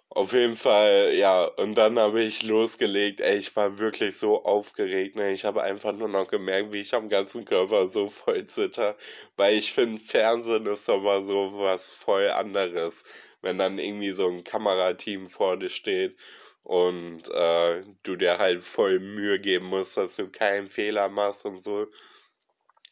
Auf 0.09 0.33
jeden 0.33 0.55
Fall, 0.55 1.13
ja, 1.13 1.45
und 1.45 1.75
dann 1.75 1.99
habe 1.99 2.23
ich 2.23 2.41
losgelegt, 2.43 3.19
ey, 3.21 3.37
ich 3.37 3.55
war 3.55 3.77
wirklich 3.77 4.17
so 4.17 4.43
aufgeregt, 4.43 5.15
ne? 5.15 5.33
Ich 5.33 5.45
habe 5.45 5.61
einfach 5.61 5.91
nur 5.93 6.07
noch 6.07 6.27
gemerkt, 6.27 6.73
wie 6.73 6.81
ich 6.81 6.95
am 6.95 7.09
ganzen 7.09 7.45
Körper 7.45 7.87
so 7.87 8.09
voll 8.09 8.47
zitter, 8.47 8.95
weil 9.37 9.55
ich 9.55 9.71
finde, 9.71 10.01
Fernsehen 10.01 10.65
ist 10.65 10.89
doch 10.89 11.01
mal 11.01 11.23
so 11.23 11.51
was 11.59 11.91
voll 11.91 12.29
anderes, 12.31 13.03
wenn 13.41 13.59
dann 13.59 13.77
irgendwie 13.77 14.11
so 14.11 14.27
ein 14.27 14.43
Kamerateam 14.43 15.27
vor 15.27 15.57
dir 15.57 15.69
steht 15.69 16.17
und 16.63 17.29
äh, 17.29 17.83
du 18.03 18.15
dir 18.15 18.37
halt 18.37 18.63
voll 18.63 18.99
Mühe 18.99 19.39
geben 19.39 19.65
musst, 19.67 19.97
dass 19.97 20.15
du 20.15 20.29
keinen 20.29 20.67
Fehler 20.67 21.09
machst 21.09 21.45
und 21.45 21.63
so. 21.63 21.87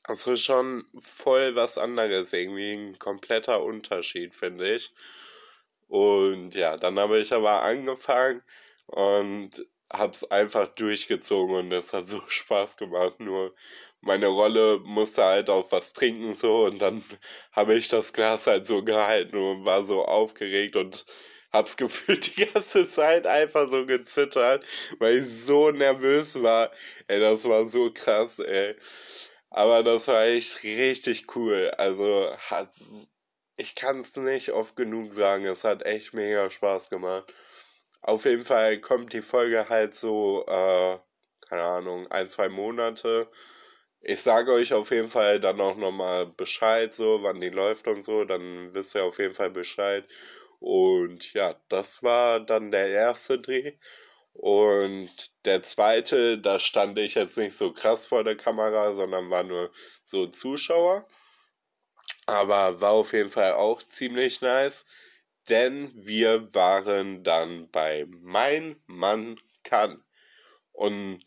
Das 0.08 0.26
ist 0.26 0.44
schon 0.44 0.86
voll 1.02 1.56
was 1.56 1.78
anderes, 1.78 2.32
irgendwie 2.34 2.74
ein 2.74 2.98
kompletter 3.00 3.62
Unterschied, 3.64 4.34
finde 4.36 4.76
ich. 4.76 4.94
Und 5.88 6.56
ja, 6.56 6.78
dann 6.78 7.00
habe 7.00 7.20
ich 7.20 7.34
aber 7.34 7.62
angefangen 7.64 8.42
und 8.88 9.52
hab's 9.92 10.24
einfach 10.26 10.68
durchgezogen 10.70 11.56
und 11.56 11.72
es 11.72 11.94
hat 11.94 12.08
so 12.08 12.22
Spaß 12.28 12.78
gemacht. 12.78 13.20
Nur 13.20 13.54
meine 14.02 14.28
Rolle 14.28 14.80
musste 14.84 15.24
halt 15.24 15.50
auch 15.50 15.72
was 15.72 15.94
trinken 15.94 16.34
so 16.34 16.66
und 16.66 16.80
dann 16.80 17.04
habe 17.52 17.76
ich 17.76 17.90
das 17.90 18.14
Glas 18.14 18.48
halt 18.48 18.68
so 18.68 18.84
gehalten 18.84 19.38
und 19.38 19.66
war 19.66 19.84
so 19.84 20.06
aufgeregt 20.06 20.76
und 20.76 21.06
hab's 21.52 21.78
gefühlt 21.78 22.38
die 22.38 22.46
ganze 22.46 22.88
Zeit 22.88 23.28
einfach 23.28 23.70
so 23.70 23.86
gezittert, 23.86 24.66
weil 25.00 25.18
ich 25.18 25.46
so 25.46 25.72
nervös 25.72 26.42
war. 26.42 26.72
Ey, 27.08 27.20
das 27.20 27.46
war 27.46 27.68
so 27.70 27.92
krass, 27.94 28.40
ey. 28.40 28.76
Aber 29.50 29.84
das 29.84 30.08
war 30.08 30.24
echt 30.26 30.64
richtig 30.64 31.36
cool. 31.36 31.72
Also 31.78 32.36
hat 32.38 32.72
ich 33.58 33.76
kann 33.76 34.00
es 34.00 34.16
nicht 34.16 34.52
oft 34.54 34.76
genug 34.76 35.14
sagen. 35.14 35.46
Es 35.46 35.64
hat 35.64 35.84
echt 35.86 36.14
mega 36.14 36.50
Spaß 36.50 36.90
gemacht. 36.90 37.34
Auf 38.02 38.26
jeden 38.26 38.46
Fall 38.46 38.80
kommt 38.80 39.14
die 39.14 39.22
Folge 39.22 39.68
halt 39.70 39.96
so, 39.96 40.46
äh, 40.48 41.00
keine 41.50 41.64
Ahnung, 41.64 42.08
ein, 42.08 42.30
zwei 42.30 42.50
Monate. 42.50 43.30
Ich 44.02 44.22
sage 44.22 44.54
euch 44.54 44.74
auf 44.74 44.92
jeden 44.92 45.10
Fall 45.10 45.40
dann 45.40 45.60
auch 45.62 45.76
nochmal 45.76 46.28
Bescheid, 46.28 46.94
so, 46.94 47.24
wann 47.24 47.42
die 47.42 47.50
läuft 47.50 47.88
und 47.88 48.04
so. 48.04 48.26
Dann 48.26 48.74
wisst 48.74 48.96
ihr 48.96 49.04
auf 49.06 49.20
jeden 49.20 49.34
Fall 49.34 49.50
Bescheid. 49.52 50.06
Und 50.60 51.34
ja, 51.34 51.56
das 51.70 52.04
war 52.04 52.40
dann 52.40 52.72
der 52.72 52.88
erste 52.90 53.40
Dreh. 53.40 53.74
Und 54.34 55.32
der 55.46 55.64
zweite, 55.64 56.38
da 56.38 56.60
stand 56.60 57.00
ich 57.00 57.16
jetzt 57.16 57.38
nicht 57.38 57.56
so 57.56 57.74
krass 57.74 58.06
vor 58.06 58.24
der 58.24 58.38
Kamera, 58.38 58.94
sondern 58.94 59.30
war 59.30 59.44
nur 59.44 59.72
so 60.04 60.28
Zuschauer. 60.28 61.08
Aber 62.28 62.82
war 62.82 62.92
auf 62.92 63.14
jeden 63.14 63.30
Fall 63.30 63.54
auch 63.54 63.82
ziemlich 63.82 64.42
nice, 64.42 64.86
denn 65.50 65.92
wir 65.96 66.54
waren 66.54 67.24
dann 67.24 67.70
bei 67.72 68.06
Mein 68.10 68.82
Mann 68.86 69.40
kann. 69.64 70.04
Und 70.72 71.26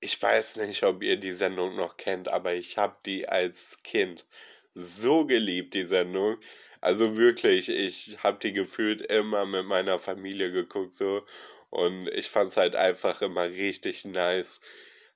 ich 0.00 0.20
weiß 0.20 0.56
nicht, 0.56 0.82
ob 0.84 1.02
ihr 1.02 1.16
die 1.16 1.32
Sendung 1.32 1.76
noch 1.76 1.96
kennt, 1.96 2.28
aber 2.28 2.54
ich 2.54 2.78
habe 2.78 2.96
die 3.04 3.28
als 3.28 3.82
Kind 3.82 4.26
so 4.74 5.26
geliebt, 5.26 5.74
die 5.74 5.84
Sendung. 5.84 6.36
Also 6.80 7.16
wirklich, 7.16 7.68
ich 7.68 8.18
habe 8.22 8.38
die 8.42 8.52
gefühlt 8.52 9.02
immer 9.02 9.44
mit 9.46 9.66
meiner 9.66 9.98
Familie 9.98 10.50
geguckt 10.52 10.94
so 10.94 11.24
und 11.70 12.08
ich 12.08 12.30
fand's 12.30 12.56
halt 12.56 12.74
einfach 12.76 13.20
immer 13.22 13.44
richtig 13.50 14.04
nice. 14.04 14.60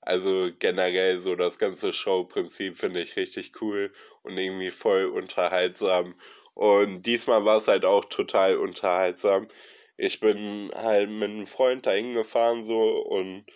Also 0.03 0.51
generell 0.59 1.21
so 1.21 1.35
das 1.37 1.59
ganze 1.59 1.93
Showprinzip 1.93 2.79
finde 2.79 3.01
ich 3.03 3.17
richtig 3.17 3.61
cool 3.63 3.93
und 4.23 4.37
irgendwie 4.37 4.71
voll 4.71 5.07
unterhaltsam. 5.07 6.15
Und 6.55 7.03
diesmal 7.05 7.45
war 7.45 7.59
es 7.59 7.69
halt 7.69 7.85
auch 7.87 8.05
total 8.05 8.57
unterhaltsam. 8.59 9.49
Ich 9.97 10.21
bin 10.21 10.71
halt 10.75 11.09
mit 11.11 11.31
einem 11.31 11.47
Freund 11.47 11.87
dahin 11.87 12.15
gefahren 12.15 12.65
so 12.65 13.03
und 13.07 13.47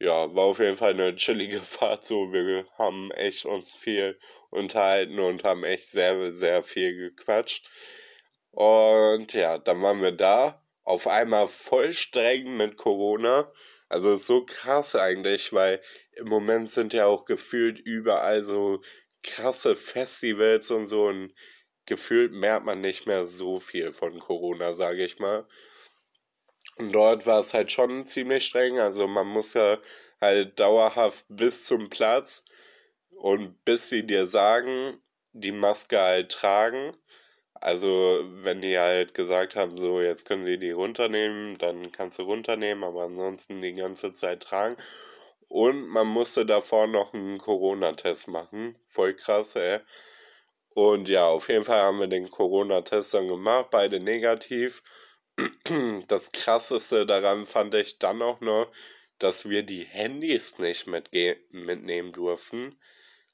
ja, 0.00 0.34
war 0.34 0.44
auf 0.46 0.58
jeden 0.58 0.76
Fall 0.76 0.92
eine 0.92 1.14
chillige 1.16 1.60
Fahrt 1.62 2.06
so. 2.06 2.32
Wir 2.32 2.66
haben 2.78 3.10
echt 3.12 3.44
uns 3.46 3.74
viel 3.76 4.18
unterhalten 4.52 5.18
und 5.18 5.44
haben 5.44 5.64
echt 5.64 5.88
sehr, 5.88 6.32
sehr 6.32 6.62
viel 6.62 6.96
gequatscht. 6.96 7.66
Und 8.50 9.32
ja, 9.32 9.58
dann 9.58 9.82
waren 9.82 10.02
wir 10.02 10.12
da. 10.12 10.62
Auf 10.84 11.06
einmal 11.06 11.48
voll 11.48 11.92
streng 11.92 12.56
mit 12.56 12.76
Corona. 12.76 13.50
Also 13.88 14.16
so 14.16 14.44
krass 14.44 14.94
eigentlich, 14.94 15.52
weil 15.52 15.80
im 16.12 16.28
Moment 16.28 16.70
sind 16.70 16.92
ja 16.92 17.06
auch 17.06 17.24
gefühlt 17.24 17.78
überall 17.78 18.44
so 18.44 18.82
krasse 19.22 19.76
Festivals 19.76 20.70
und 20.70 20.86
so 20.86 21.04
und 21.04 21.34
gefühlt 21.86 22.32
merkt 22.32 22.66
man 22.66 22.80
nicht 22.80 23.06
mehr 23.06 23.26
so 23.26 23.60
viel 23.60 23.92
von 23.92 24.18
Corona, 24.18 24.74
sage 24.74 25.04
ich 25.04 25.18
mal. 25.18 25.46
Und 26.76 26.92
dort 26.94 27.26
war 27.26 27.40
es 27.40 27.54
halt 27.54 27.70
schon 27.70 28.06
ziemlich 28.06 28.44
streng, 28.44 28.78
also 28.78 29.06
man 29.06 29.26
muss 29.26 29.54
ja 29.54 29.78
halt 30.20 30.58
dauerhaft 30.58 31.24
bis 31.28 31.64
zum 31.64 31.90
Platz 31.90 32.44
und 33.22 33.64
bis 33.64 33.88
sie 33.88 34.04
dir 34.04 34.26
sagen, 34.26 35.00
die 35.32 35.52
Maske 35.52 35.96
halt 36.00 36.32
tragen. 36.32 36.96
Also, 37.54 38.24
wenn 38.42 38.60
die 38.60 38.76
halt 38.76 39.14
gesagt 39.14 39.54
haben, 39.54 39.78
so, 39.78 40.00
jetzt 40.00 40.26
können 40.26 40.44
sie 40.44 40.58
die 40.58 40.72
runternehmen, 40.72 41.56
dann 41.58 41.92
kannst 41.92 42.18
du 42.18 42.24
runternehmen, 42.24 42.82
aber 42.82 43.04
ansonsten 43.04 43.62
die 43.62 43.74
ganze 43.74 44.12
Zeit 44.12 44.42
tragen. 44.42 44.76
Und 45.46 45.86
man 45.86 46.08
musste 46.08 46.44
davor 46.44 46.88
noch 46.88 47.14
einen 47.14 47.38
Corona-Test 47.38 48.26
machen. 48.26 48.76
Voll 48.88 49.14
krass, 49.14 49.54
ey. 49.54 49.78
Und 50.70 51.08
ja, 51.08 51.28
auf 51.28 51.48
jeden 51.48 51.64
Fall 51.64 51.80
haben 51.80 52.00
wir 52.00 52.08
den 52.08 52.28
Corona-Test 52.28 53.14
dann 53.14 53.28
gemacht, 53.28 53.68
beide 53.70 54.00
negativ. 54.00 54.82
Das 56.08 56.32
krasseste 56.32 57.06
daran 57.06 57.46
fand 57.46 57.74
ich 57.76 58.00
dann 58.00 58.20
auch 58.20 58.40
noch, 58.40 58.72
dass 59.20 59.48
wir 59.48 59.62
die 59.62 59.84
Handys 59.84 60.58
nicht 60.58 60.88
mitnehmen 60.88 62.12
durften. 62.12 62.76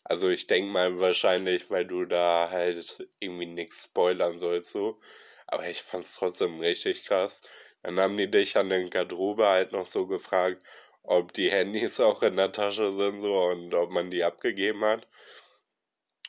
Also 0.08 0.30
ich 0.30 0.46
denke 0.46 0.70
mal 0.72 0.98
wahrscheinlich, 1.00 1.70
weil 1.70 1.86
du 1.86 2.06
da 2.06 2.48
halt 2.50 3.06
irgendwie 3.20 3.46
nichts 3.46 3.84
spoilern 3.84 4.38
sollst 4.38 4.72
so. 4.72 4.98
Aber 5.46 5.68
ich 5.68 5.82
fand's 5.82 6.14
trotzdem 6.16 6.60
richtig 6.60 7.04
krass. 7.04 7.42
Dann 7.82 8.00
haben 8.00 8.16
die 8.16 8.30
dich 8.30 8.56
an 8.56 8.70
den 8.70 8.90
Garderobe 8.90 9.46
halt 9.46 9.72
noch 9.72 9.86
so 9.86 10.06
gefragt, 10.06 10.62
ob 11.02 11.32
die 11.34 11.50
Handys 11.50 12.00
auch 12.00 12.22
in 12.22 12.36
der 12.36 12.52
Tasche 12.52 12.92
sind 12.96 13.20
so 13.22 13.34
und 13.48 13.74
ob 13.74 13.90
man 13.90 14.10
die 14.10 14.24
abgegeben 14.24 14.84
hat. 14.84 15.06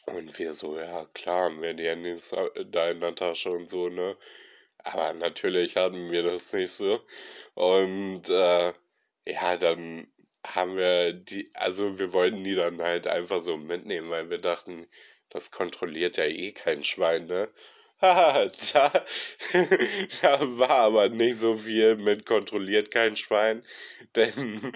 Und 0.05 0.37
wir 0.39 0.53
so, 0.53 0.77
ja 0.77 1.05
klar, 1.13 1.45
haben 1.45 1.61
wir 1.61 1.73
die 1.73 1.87
Handys 1.87 2.35
da 2.65 2.89
in 2.89 2.99
der 2.99 3.15
Tasche 3.15 3.51
und 3.51 3.69
so, 3.69 3.89
ne? 3.89 4.17
Aber 4.79 5.13
natürlich 5.13 5.75
hatten 5.77 6.11
wir 6.11 6.23
das 6.23 6.51
nicht 6.53 6.71
so. 6.71 7.01
Und 7.53 8.29
äh, 8.29 8.73
ja, 9.25 9.57
dann 9.57 10.07
haben 10.45 10.77
wir 10.77 11.13
die, 11.13 11.51
also 11.53 11.99
wir 11.99 12.13
wollten 12.13 12.43
die 12.43 12.55
dann 12.55 12.81
halt 12.81 13.07
einfach 13.07 13.41
so 13.41 13.57
mitnehmen, 13.57 14.09
weil 14.09 14.29
wir 14.29 14.39
dachten, 14.39 14.87
das 15.29 15.51
kontrolliert 15.51 16.17
ja 16.17 16.25
eh 16.25 16.51
kein 16.51 16.83
Schwein, 16.83 17.27
ne? 17.27 17.49
Da, 18.01 19.05
da 20.21 20.57
war 20.57 20.69
aber 20.69 21.09
nicht 21.09 21.35
so 21.37 21.57
viel 21.57 21.97
mit 21.97 22.25
kontrolliert 22.25 22.91
kein 22.91 23.17
Schwein, 23.17 23.63
denn 24.15 24.71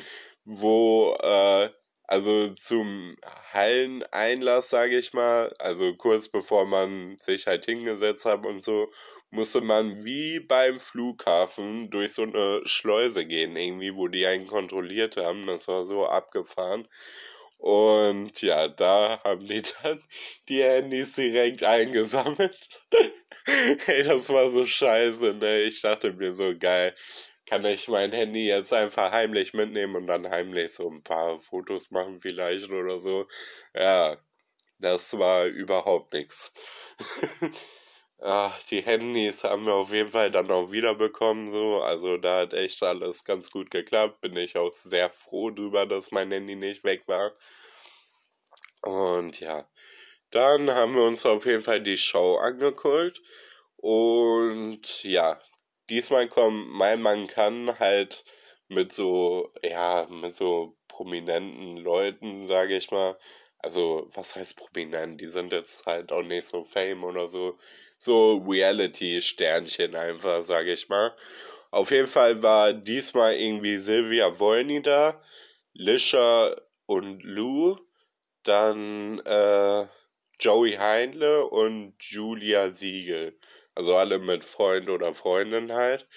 wo, 0.45 1.15
äh, 1.21 1.69
also 2.05 2.49
zum 2.55 3.15
Halleneinlass, 3.53 4.69
sage 4.69 4.97
ich 4.97 5.13
mal, 5.13 5.53
also 5.59 5.95
kurz 5.95 6.27
bevor 6.27 6.65
man 6.65 7.17
sich 7.19 7.47
halt 7.47 7.63
hingesetzt 7.65 8.25
hat 8.25 8.45
und 8.45 8.61
so, 8.63 8.91
musste 9.33 9.61
man 9.61 10.05
wie 10.05 10.39
beim 10.39 10.79
Flughafen 10.79 11.89
durch 11.89 12.13
so 12.13 12.23
eine 12.23 12.61
Schleuse 12.65 13.25
gehen, 13.25 13.55
irgendwie, 13.55 13.95
wo 13.95 14.07
die 14.07 14.25
einen 14.27 14.45
kontrolliert 14.47 15.17
haben. 15.17 15.47
Das 15.47 15.67
war 15.67 15.85
so 15.85 16.05
abgefahren. 16.05 16.87
Und 17.57 18.41
ja, 18.41 18.67
da 18.67 19.21
haben 19.23 19.47
die 19.47 19.63
dann 19.83 20.03
die 20.49 20.63
Handys 20.63 21.13
direkt 21.13 21.63
eingesammelt. 21.63 22.81
Ey, 23.87 24.03
das 24.03 24.29
war 24.29 24.51
so 24.51 24.65
scheiße, 24.65 25.33
ne? 25.35 25.61
Ich 25.61 25.81
dachte 25.81 26.13
mir 26.13 26.33
so, 26.33 26.53
geil, 26.57 26.95
kann 27.47 27.65
ich 27.65 27.87
mein 27.87 28.11
Handy 28.11 28.47
jetzt 28.47 28.73
einfach 28.73 29.11
heimlich 29.11 29.53
mitnehmen 29.53 29.95
und 29.95 30.07
dann 30.07 30.29
heimlich 30.29 30.73
so 30.73 30.89
ein 30.89 31.03
paar 31.03 31.39
Fotos 31.39 31.89
machen 31.91 32.21
vielleicht 32.21 32.69
oder 32.69 32.99
so. 32.99 33.27
Ja, 33.75 34.17
das 34.79 35.17
war 35.17 35.45
überhaupt 35.45 36.13
nichts. 36.13 36.53
Ach, 38.25 38.59
die 38.63 38.81
Handys 38.81 39.43
haben 39.43 39.65
wir 39.67 39.75
auf 39.75 39.91
jeden 39.93 40.09
Fall 40.09 40.31
dann 40.31 40.49
auch 40.49 40.71
wiederbekommen, 40.71 41.51
so. 41.51 41.81
Also 41.83 42.17
da 42.17 42.39
hat 42.39 42.53
echt 42.53 42.81
alles 42.81 43.23
ganz 43.23 43.51
gut 43.51 43.69
geklappt. 43.69 44.19
Bin 44.21 44.35
ich 44.35 44.57
auch 44.57 44.71
sehr 44.71 45.11
froh 45.11 45.51
drüber, 45.51 45.85
dass 45.85 46.09
mein 46.09 46.31
Handy 46.31 46.55
nicht 46.55 46.83
weg 46.83 47.03
war. 47.07 47.33
Und 48.81 49.39
ja, 49.39 49.67
dann 50.31 50.71
haben 50.71 50.95
wir 50.95 51.03
uns 51.03 51.25
auf 51.25 51.45
jeden 51.45 51.63
Fall 51.63 51.81
die 51.81 51.97
Show 51.97 52.37
angeguckt. 52.37 53.21
Und 53.77 55.03
ja, 55.03 55.41
diesmal 55.89 56.27
kommt 56.29 56.69
mein 56.69 57.01
Mann 57.01 57.27
kann 57.27 57.79
halt 57.79 58.25
mit 58.69 58.93
so, 58.93 59.53
ja, 59.63 60.07
mit 60.09 60.35
so 60.35 60.77
prominenten 60.87 61.77
Leuten, 61.77 62.47
sage 62.47 62.77
ich 62.77 62.91
mal. 62.91 63.17
Also, 63.63 64.09
was 64.13 64.35
heißt 64.35 64.57
prominent? 64.57 65.19
Die 65.21 65.27
sind 65.27 65.51
jetzt 65.53 65.85
halt 65.87 66.11
auch 66.11 66.21
nicht 66.21 66.45
so 66.47 66.63
fame 66.65 67.03
oder 67.05 67.27
so 67.27 67.57
so 67.97 68.37
Reality-Sternchen 68.47 69.95
einfach, 69.95 70.43
sage 70.43 70.73
ich 70.73 70.89
mal. 70.89 71.15
Auf 71.71 71.89
jeden 71.91 72.09
Fall 72.09 72.43
war 72.43 72.73
diesmal 72.73 73.35
irgendwie 73.35 73.77
Silvia 73.77 74.37
Wolny 74.39 74.81
da, 74.81 75.21
Lisha 75.73 76.55
und 76.85 77.23
Lou, 77.23 77.77
dann 78.43 79.19
äh, 79.19 79.87
Joey 80.39 80.73
Heinle 80.73 81.47
und 81.47 81.95
Julia 81.99 82.73
Siegel. 82.73 83.39
Also 83.75 83.95
alle 83.95 84.19
mit 84.19 84.43
Freund 84.43 84.89
oder 84.89 85.13
Freundin 85.13 85.71
halt. 85.73 86.07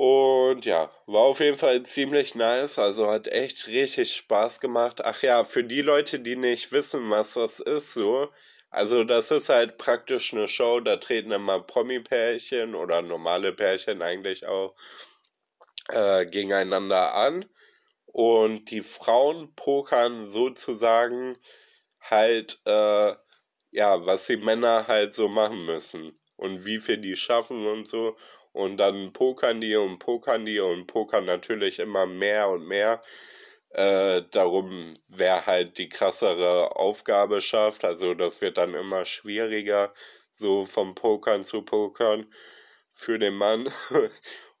Und 0.00 0.64
ja, 0.64 0.92
war 1.06 1.22
auf 1.22 1.40
jeden 1.40 1.58
Fall 1.58 1.82
ziemlich 1.82 2.36
nice. 2.36 2.78
Also 2.78 3.10
hat 3.10 3.26
echt 3.26 3.66
richtig 3.66 4.14
Spaß 4.14 4.60
gemacht. 4.60 5.00
Ach 5.04 5.22
ja, 5.22 5.44
für 5.44 5.64
die 5.64 5.82
Leute, 5.82 6.20
die 6.20 6.36
nicht 6.36 6.70
wissen, 6.70 7.10
was 7.10 7.34
das 7.34 7.58
ist, 7.58 7.94
so, 7.94 8.28
also 8.70 9.02
das 9.02 9.32
ist 9.32 9.48
halt 9.48 9.76
praktisch 9.76 10.32
eine 10.32 10.46
Show, 10.46 10.78
da 10.78 10.98
treten 10.98 11.32
immer 11.32 11.60
Promi-Pärchen 11.60 12.76
oder 12.76 13.02
normale 13.02 13.52
Pärchen 13.52 14.00
eigentlich 14.00 14.46
auch 14.46 14.76
äh, 15.88 16.26
gegeneinander 16.26 17.14
an. 17.14 17.46
Und 18.06 18.70
die 18.70 18.82
Frauen 18.82 19.52
pokern 19.56 20.28
sozusagen 20.28 21.38
halt, 22.00 22.60
äh, 22.66 23.14
ja, 23.72 24.06
was 24.06 24.26
die 24.28 24.36
Männer 24.36 24.86
halt 24.86 25.12
so 25.12 25.26
machen 25.26 25.66
müssen. 25.66 26.16
Und 26.36 26.64
wie 26.64 26.78
viel 26.78 26.98
die 26.98 27.16
schaffen 27.16 27.66
und 27.66 27.88
so. 27.88 28.16
Und 28.58 28.78
dann 28.78 29.12
pokern 29.12 29.60
die 29.60 29.76
und 29.76 30.00
pokern 30.00 30.44
die 30.44 30.58
und 30.58 30.88
pokern 30.88 31.24
natürlich 31.24 31.78
immer 31.78 32.06
mehr 32.06 32.48
und 32.48 32.66
mehr 32.66 33.00
äh, 33.70 34.22
darum, 34.32 34.94
wer 35.06 35.46
halt 35.46 35.78
die 35.78 35.88
krassere 35.88 36.74
Aufgabe 36.74 37.40
schafft. 37.40 37.84
Also 37.84 38.14
das 38.14 38.40
wird 38.40 38.58
dann 38.58 38.74
immer 38.74 39.04
schwieriger, 39.04 39.94
so 40.32 40.66
vom 40.66 40.96
Pokern 40.96 41.44
zu 41.44 41.62
pokern 41.62 42.26
für 42.94 43.20
den 43.20 43.34
Mann. 43.34 43.72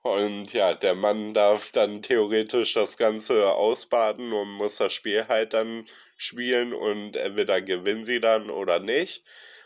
Und 0.02 0.52
ja, 0.52 0.74
der 0.74 0.94
Mann 0.94 1.34
darf 1.34 1.72
dann 1.72 2.00
theoretisch 2.02 2.74
das 2.74 2.96
Ganze 2.98 3.52
ausbaden 3.52 4.32
und 4.32 4.48
muss 4.52 4.76
das 4.76 4.92
Spiel 4.92 5.26
halt 5.26 5.54
dann 5.54 5.86
spielen 6.16 6.72
und 6.72 7.16
entweder 7.16 7.60
gewinnen 7.60 8.04
sie 8.04 8.20
dann 8.20 8.48
oder 8.48 8.78
nicht. 8.78 9.24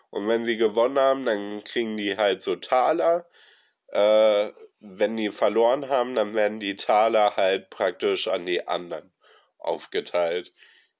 Und 0.08 0.26
wenn 0.28 0.42
sie 0.44 0.56
gewonnen 0.56 0.98
haben, 0.98 1.26
dann 1.26 1.62
kriegen 1.64 1.96
die 1.98 2.16
halt 2.16 2.42
so 2.42 2.56
Taler. 2.56 3.26
Äh, 3.92 4.52
wenn 4.80 5.16
die 5.16 5.30
verloren 5.30 5.88
haben, 5.88 6.14
dann 6.14 6.34
werden 6.34 6.58
die 6.60 6.76
Taler 6.76 7.36
halt 7.36 7.70
praktisch 7.70 8.26
an 8.26 8.46
die 8.46 8.66
anderen 8.66 9.12
aufgeteilt. 9.58 10.52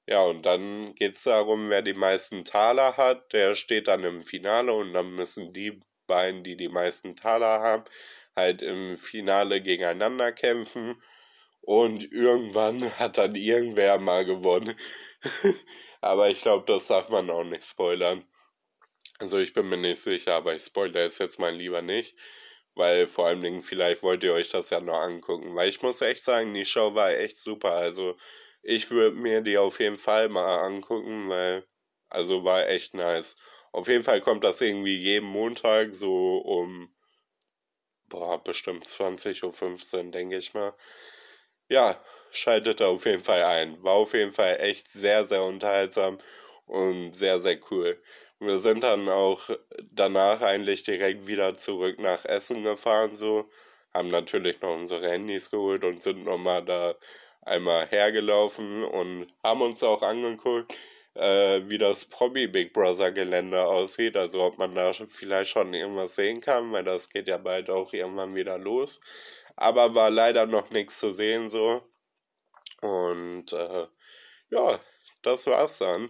Ja, 0.07 0.21
und 0.23 0.43
dann 0.43 0.95
geht 0.95 1.13
es 1.13 1.23
darum, 1.23 1.69
wer 1.69 1.81
die 1.81 1.93
meisten 1.93 2.45
Taler 2.45 2.97
hat, 2.97 3.33
der 3.33 3.55
steht 3.55 3.87
dann 3.87 4.03
im 4.03 4.21
Finale 4.21 4.73
und 4.73 4.93
dann 4.93 5.15
müssen 5.15 5.53
die 5.53 5.79
beiden, 6.07 6.43
die 6.43 6.57
die 6.57 6.69
meisten 6.69 7.15
Taler 7.15 7.61
haben, 7.61 7.85
halt 8.35 8.61
im 8.61 8.97
Finale 8.97 9.61
gegeneinander 9.61 10.31
kämpfen. 10.31 11.01
Und 11.61 12.11
irgendwann 12.11 12.91
hat 12.99 13.17
dann 13.17 13.35
irgendwer 13.35 13.97
mal 13.99 14.25
gewonnen. 14.25 14.77
aber 16.01 16.29
ich 16.29 16.41
glaube, 16.41 16.65
das 16.67 16.87
darf 16.87 17.09
man 17.09 17.29
auch 17.29 17.45
nicht 17.45 17.65
spoilern. 17.65 18.25
Also 19.19 19.37
ich 19.37 19.53
bin 19.53 19.69
mir 19.69 19.77
nicht 19.77 19.99
sicher, 19.99 20.33
aber 20.35 20.53
ich 20.53 20.63
spoilere 20.63 21.05
es 21.05 21.19
jetzt 21.19 21.39
mal 21.39 21.55
lieber 21.55 21.81
nicht. 21.81 22.15
Weil 22.75 23.07
vor 23.07 23.27
allen 23.27 23.41
Dingen, 23.41 23.63
vielleicht 23.63 24.03
wollt 24.03 24.23
ihr 24.23 24.33
euch 24.33 24.49
das 24.49 24.69
ja 24.69 24.79
noch 24.79 24.99
angucken. 24.99 25.55
Weil 25.55 25.69
ich 25.69 25.81
muss 25.81 26.01
echt 26.01 26.23
sagen, 26.23 26.53
die 26.53 26.65
Show 26.65 26.95
war 26.95 27.11
echt 27.11 27.37
super. 27.39 27.71
Also 27.73 28.15
ich 28.61 28.89
würde 28.91 29.15
mir 29.15 29.41
die 29.41 29.57
auf 29.57 29.79
jeden 29.79 29.97
Fall 29.97 30.29
mal 30.29 30.59
angucken, 30.65 31.29
weil, 31.29 31.65
also 32.09 32.43
war 32.43 32.67
echt 32.67 32.93
nice. 32.93 33.35
Auf 33.71 33.87
jeden 33.87 34.03
Fall 34.03 34.21
kommt 34.21 34.43
das 34.43 34.61
irgendwie 34.61 34.95
jeden 34.97 35.27
Montag 35.27 35.93
so 35.93 36.37
um, 36.39 36.93
boah, 38.09 38.41
bestimmt 38.43 38.87
20.15 38.87 40.05
Uhr, 40.07 40.11
denke 40.11 40.37
ich 40.37 40.53
mal. 40.53 40.73
Ja, 41.69 42.03
schaltet 42.31 42.79
da 42.81 42.87
auf 42.87 43.05
jeden 43.05 43.23
Fall 43.23 43.43
ein. 43.43 43.83
War 43.83 43.93
auf 43.95 44.13
jeden 44.13 44.31
Fall 44.33 44.59
echt 44.61 44.87
sehr, 44.89 45.25
sehr 45.25 45.43
unterhaltsam 45.43 46.19
und 46.65 47.13
sehr, 47.15 47.41
sehr 47.41 47.59
cool. 47.71 48.01
Wir 48.45 48.59
sind 48.59 48.83
dann 48.83 49.07
auch 49.07 49.49
danach 49.91 50.41
eigentlich 50.41 50.83
direkt 50.83 51.27
wieder 51.27 51.55
zurück 51.57 51.97
nach 51.99 52.25
Essen 52.25 52.63
gefahren, 52.63 53.15
so. 53.15 53.49
Haben 53.93 54.09
natürlich 54.09 54.59
noch 54.59 54.75
unsere 54.75 55.09
Handys 55.09 55.49
geholt 55.49 55.85
und 55.85 56.03
sind 56.03 56.25
nochmal 56.25 56.65
da 56.65 56.95
einmal 57.41 57.87
hergelaufen 57.87 58.83
und 58.83 59.27
haben 59.43 59.61
uns 59.61 59.81
auch 59.81 60.01
angeguckt, 60.01 60.73
äh, 61.13 61.61
wie 61.69 61.77
das 61.77 62.03
Promi 62.03 62.47
Big 62.47 62.73
Brother 62.73 63.13
Gelände 63.13 63.65
aussieht. 63.65 64.17
Also 64.17 64.41
ob 64.41 64.57
man 64.57 64.75
da 64.75 64.91
vielleicht 64.91 65.51
schon 65.51 65.73
irgendwas 65.73 66.15
sehen 66.15 66.41
kann, 66.41 66.73
weil 66.73 66.83
das 66.83 67.09
geht 67.09 67.29
ja 67.29 67.37
bald 67.37 67.69
auch 67.69 67.93
irgendwann 67.93 68.35
wieder 68.35 68.57
los. 68.57 68.99
Aber 69.55 69.95
war 69.95 70.09
leider 70.09 70.45
noch 70.47 70.69
nichts 70.71 70.99
zu 70.99 71.13
sehen 71.13 71.49
so. 71.49 71.81
Und 72.81 73.53
äh, 73.53 73.87
ja, 74.49 74.79
das 75.21 75.47
war's 75.47 75.77
dann. 75.77 76.09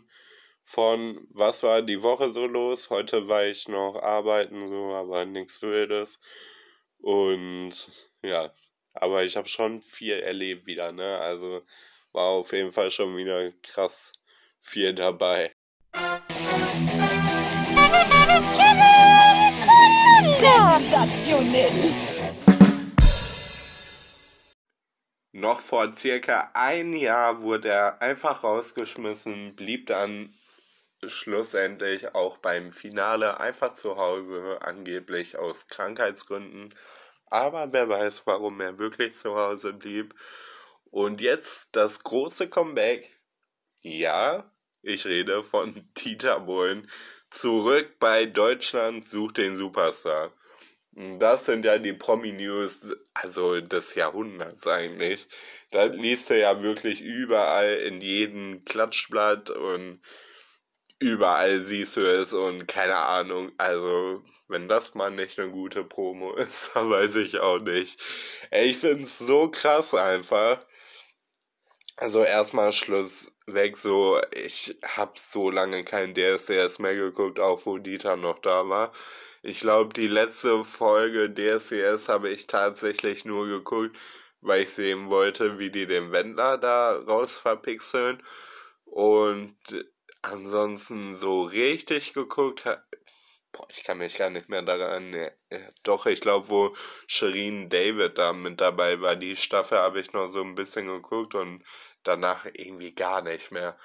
Von 0.65 1.27
was 1.29 1.61
war 1.63 1.81
die 1.81 2.01
Woche 2.01 2.29
so 2.29 2.45
los? 2.45 2.89
Heute 2.89 3.27
war 3.27 3.45
ich 3.45 3.67
noch 3.67 3.95
arbeiten 4.01 4.67
so, 4.67 4.93
aber 4.93 5.25
nichts 5.25 5.61
Wildes. 5.61 6.19
Und 6.99 7.73
ja, 8.21 8.53
aber 8.93 9.23
ich 9.23 9.35
habe 9.35 9.47
schon 9.47 9.81
viel 9.81 10.19
erlebt 10.19 10.65
wieder, 10.65 10.91
ne? 10.91 11.19
Also 11.19 11.63
war 12.11 12.27
auf 12.29 12.51
jeden 12.53 12.71
Fall 12.71 12.91
schon 12.91 13.15
wieder 13.17 13.51
krass 13.61 14.13
viel 14.61 14.93
dabei. 14.93 15.51
Sensationell! 20.39 21.93
Noch 25.35 25.59
vor 25.59 25.93
circa 25.93 26.51
ein 26.53 26.93
Jahr 26.93 27.41
wurde 27.41 27.69
er 27.69 28.01
einfach 28.01 28.43
rausgeschmissen, 28.43 29.55
blieb 29.55 29.87
dann 29.87 30.33
schlussendlich 31.09 32.15
auch 32.15 32.37
beim 32.37 32.71
Finale 32.71 33.39
einfach 33.39 33.73
zu 33.73 33.97
Hause, 33.97 34.59
angeblich 34.61 35.37
aus 35.37 35.67
Krankheitsgründen. 35.67 36.73
Aber 37.27 37.73
wer 37.73 37.89
weiß, 37.89 38.25
warum 38.25 38.61
er 38.61 38.79
wirklich 38.79 39.15
zu 39.15 39.35
Hause 39.35 39.73
blieb. 39.73 40.13
Und 40.91 41.21
jetzt 41.21 41.69
das 41.71 42.03
große 42.03 42.49
Comeback. 42.49 43.11
Ja, 43.81 44.51
ich 44.83 45.05
rede 45.05 45.43
von 45.43 45.89
Dieter 45.97 46.39
Bohlen. 46.41 46.89
Zurück 47.31 47.97
bei 47.99 48.25
Deutschland 48.27 49.09
sucht 49.09 49.37
den 49.37 49.55
Superstar. 49.55 50.31
Das 50.95 51.47
sind 51.47 51.65
ja 51.65 51.79
die 51.79 51.93
Promi-News, 51.93 52.95
also 53.15 53.59
des 53.59 53.95
Jahrhunderts 53.95 54.67
eigentlich. 54.67 55.27
Da 55.71 55.85
liest 55.85 56.29
er 56.29 56.37
ja 56.37 56.61
wirklich 56.61 57.01
überall 57.01 57.77
in 57.77 57.99
jedem 57.99 58.63
Klatschblatt 58.63 59.49
und 59.49 60.01
überall 61.03 61.59
siehst 61.59 61.97
du 61.97 62.01
es 62.01 62.33
und 62.33 62.67
keine 62.67 62.95
Ahnung. 62.95 63.51
Also, 63.57 64.23
wenn 64.47 64.67
das 64.67 64.95
mal 64.95 65.11
nicht 65.11 65.39
eine 65.39 65.51
gute 65.51 65.83
Promo 65.83 66.33
ist, 66.37 66.71
dann 66.73 66.89
weiß 66.89 67.15
ich 67.17 67.39
auch 67.39 67.59
nicht. 67.59 67.99
Ey, 68.51 68.71
ich 68.71 68.77
find's 68.77 69.19
so 69.19 69.49
krass 69.49 69.93
einfach. 69.93 70.65
Also 71.97 72.23
erstmal 72.23 72.71
Schluss, 72.71 73.31
weg. 73.47 73.77
So, 73.77 74.21
ich 74.31 74.75
habe 74.83 75.13
so 75.15 75.49
lange 75.49 75.83
kein 75.83 76.13
DSDS 76.15 76.79
mehr 76.79 76.95
geguckt, 76.95 77.39
auch 77.39 77.65
wo 77.65 77.77
Dieter 77.77 78.15
noch 78.15 78.39
da 78.39 78.67
war. 78.69 78.91
Ich 79.41 79.59
glaube, 79.59 79.93
die 79.93 80.07
letzte 80.07 80.63
Folge 80.63 81.29
DSDS 81.33 82.09
habe 82.09 82.29
ich 82.29 82.47
tatsächlich 82.47 83.25
nur 83.25 83.47
geguckt, 83.47 83.97
weil 84.41 84.63
ich 84.63 84.69
sehen 84.71 85.09
wollte, 85.09 85.59
wie 85.59 85.69
die 85.69 85.85
den 85.87 86.11
Wendler 86.11 86.57
da 86.57 86.93
raus 86.93 87.37
verpixeln. 87.37 88.23
Und 88.85 89.55
ansonsten 90.23 91.15
so 91.15 91.43
richtig 91.43 92.13
geguckt, 92.13 92.63
boah, 93.51 93.67
ich 93.69 93.83
kann 93.83 93.99
mich 93.99 94.17
gar 94.17 94.29
nicht 94.29 94.49
mehr 94.49 94.63
daran, 94.63 95.11
ne, 95.11 95.31
doch, 95.83 96.05
ich 96.07 96.21
glaube, 96.21 96.49
wo 96.49 96.75
Shireen 97.07 97.69
David 97.69 98.17
da 98.17 98.33
mit 98.33 98.59
dabei 98.59 98.99
war, 99.01 99.15
die 99.15 99.35
Staffel 99.35 99.77
habe 99.77 99.99
ich 99.99 100.13
noch 100.13 100.29
so 100.29 100.41
ein 100.41 100.55
bisschen 100.55 100.87
geguckt 100.87 101.35
und 101.35 101.63
danach 102.03 102.45
irgendwie 102.45 102.95
gar 102.95 103.21
nicht 103.21 103.51
mehr. 103.51 103.77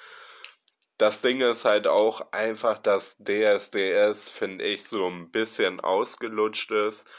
Das 0.97 1.21
Ding 1.23 1.41
ist 1.41 1.65
halt 1.65 1.87
auch 1.87 2.33
einfach, 2.33 2.79
dass 2.79 3.17
DSDS, 3.19 4.31
finde 4.31 4.65
ich, 4.65 4.85
so 4.85 5.07
ein 5.07 5.31
bisschen 5.31 5.81
ausgelutscht 5.81 6.71
ist 6.71 7.11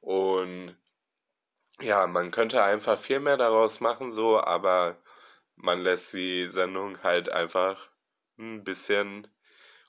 und 0.00 0.76
ja, 1.80 2.06
man 2.08 2.30
könnte 2.32 2.62
einfach 2.62 2.98
viel 2.98 3.20
mehr 3.20 3.36
daraus 3.36 3.80
machen, 3.80 4.10
so, 4.12 4.40
aber 4.40 5.00
man 5.56 5.80
lässt 5.82 6.12
die 6.12 6.46
Sendung 6.46 7.02
halt 7.02 7.28
einfach 7.28 7.90
ein 8.38 8.64
bisschen 8.64 9.28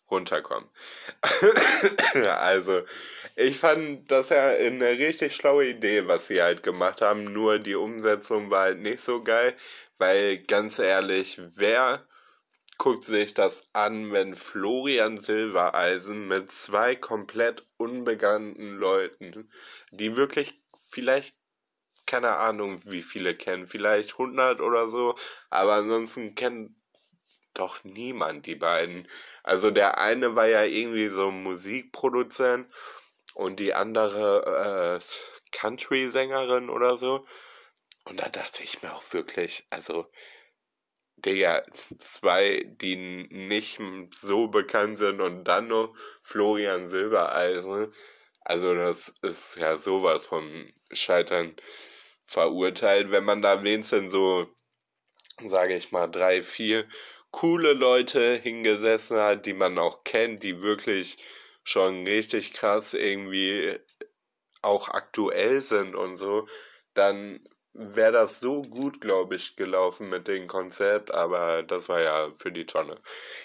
runterkommen. 0.09 0.69
also, 2.25 2.81
ich 3.35 3.57
fand 3.57 4.11
das 4.11 4.29
ja 4.29 4.49
eine 4.49 4.89
richtig 4.89 5.35
schlaue 5.35 5.67
Idee, 5.67 6.07
was 6.07 6.27
sie 6.27 6.41
halt 6.41 6.63
gemacht 6.63 7.01
haben, 7.01 7.31
nur 7.31 7.59
die 7.59 7.75
Umsetzung 7.75 8.49
war 8.49 8.63
halt 8.63 8.79
nicht 8.79 9.01
so 9.01 9.23
geil, 9.23 9.55
weil 9.97 10.39
ganz 10.39 10.79
ehrlich, 10.79 11.39
wer 11.55 12.07
guckt 12.77 13.03
sich 13.03 13.33
das 13.33 13.67
an, 13.73 14.11
wenn 14.11 14.35
Florian 14.35 15.17
Silbereisen 15.17 16.27
mit 16.27 16.51
zwei 16.51 16.95
komplett 16.95 17.67
unbekannten 17.77 18.77
Leuten, 18.77 19.49
die 19.91 20.15
wirklich 20.15 20.59
vielleicht 20.89 21.35
keine 22.05 22.37
Ahnung, 22.37 22.79
wie 22.85 23.03
viele 23.03 23.35
kennen, 23.35 23.67
vielleicht 23.67 24.13
100 24.13 24.61
oder 24.61 24.87
so, 24.87 25.15
aber 25.51 25.73
ansonsten 25.73 26.33
kennt 26.33 26.71
doch 27.59 27.83
niemand 27.83 28.45
die 28.45 28.55
beiden. 28.55 29.07
Also 29.43 29.71
der 29.71 29.97
eine 29.97 30.35
war 30.35 30.47
ja 30.47 30.63
irgendwie 30.63 31.09
so 31.09 31.31
Musikproduzent 31.31 32.71
und 33.33 33.59
die 33.59 33.73
andere 33.73 34.99
äh, 34.99 35.05
Country-Sängerin 35.51 36.69
oder 36.69 36.97
so. 36.97 37.25
Und 38.05 38.19
da 38.19 38.29
dachte 38.29 38.63
ich 38.63 38.81
mir 38.81 38.93
auch 38.93 39.13
wirklich, 39.13 39.65
also 39.69 40.09
Digga, 41.17 41.63
zwei, 41.97 42.63
die 42.65 42.95
nicht 42.95 43.79
so 44.11 44.47
bekannt 44.47 44.97
sind 44.97 45.21
und 45.21 45.43
dann 45.43 45.67
noch 45.67 45.93
Florian 46.23 46.87
Silbereisen. 46.87 47.93
Also 48.41 48.73
das 48.73 49.13
ist 49.21 49.57
ja 49.57 49.77
sowas 49.77 50.25
vom 50.27 50.71
Scheitern 50.91 51.55
verurteilt, 52.25 53.11
wenn 53.11 53.25
man 53.25 53.41
da 53.41 53.63
wenigstens 53.63 54.11
so, 54.11 54.47
sage 55.45 55.75
ich 55.75 55.91
mal, 55.91 56.07
drei, 56.07 56.41
vier 56.41 56.87
coole 57.31 57.73
Leute 57.73 58.35
hingesessen 58.35 59.17
hat, 59.17 59.45
die 59.45 59.53
man 59.53 59.77
auch 59.77 60.03
kennt, 60.03 60.43
die 60.43 60.61
wirklich 60.61 61.17
schon 61.63 62.05
richtig 62.05 62.53
krass 62.53 62.93
irgendwie 62.93 63.77
auch 64.61 64.89
aktuell 64.89 65.61
sind 65.61 65.95
und 65.95 66.17
so, 66.17 66.47
dann 66.93 67.47
wäre 67.73 68.11
das 68.11 68.39
so 68.39 68.61
gut, 68.63 68.99
glaube 68.99 69.35
ich, 69.35 69.55
gelaufen 69.55 70.09
mit 70.09 70.27
dem 70.27 70.47
Konzept, 70.47 71.13
aber 71.13 71.63
das 71.63 71.87
war 71.87 72.01
ja 72.01 72.31
für 72.35 72.51
die 72.51 72.65
Tonne. 72.65 72.99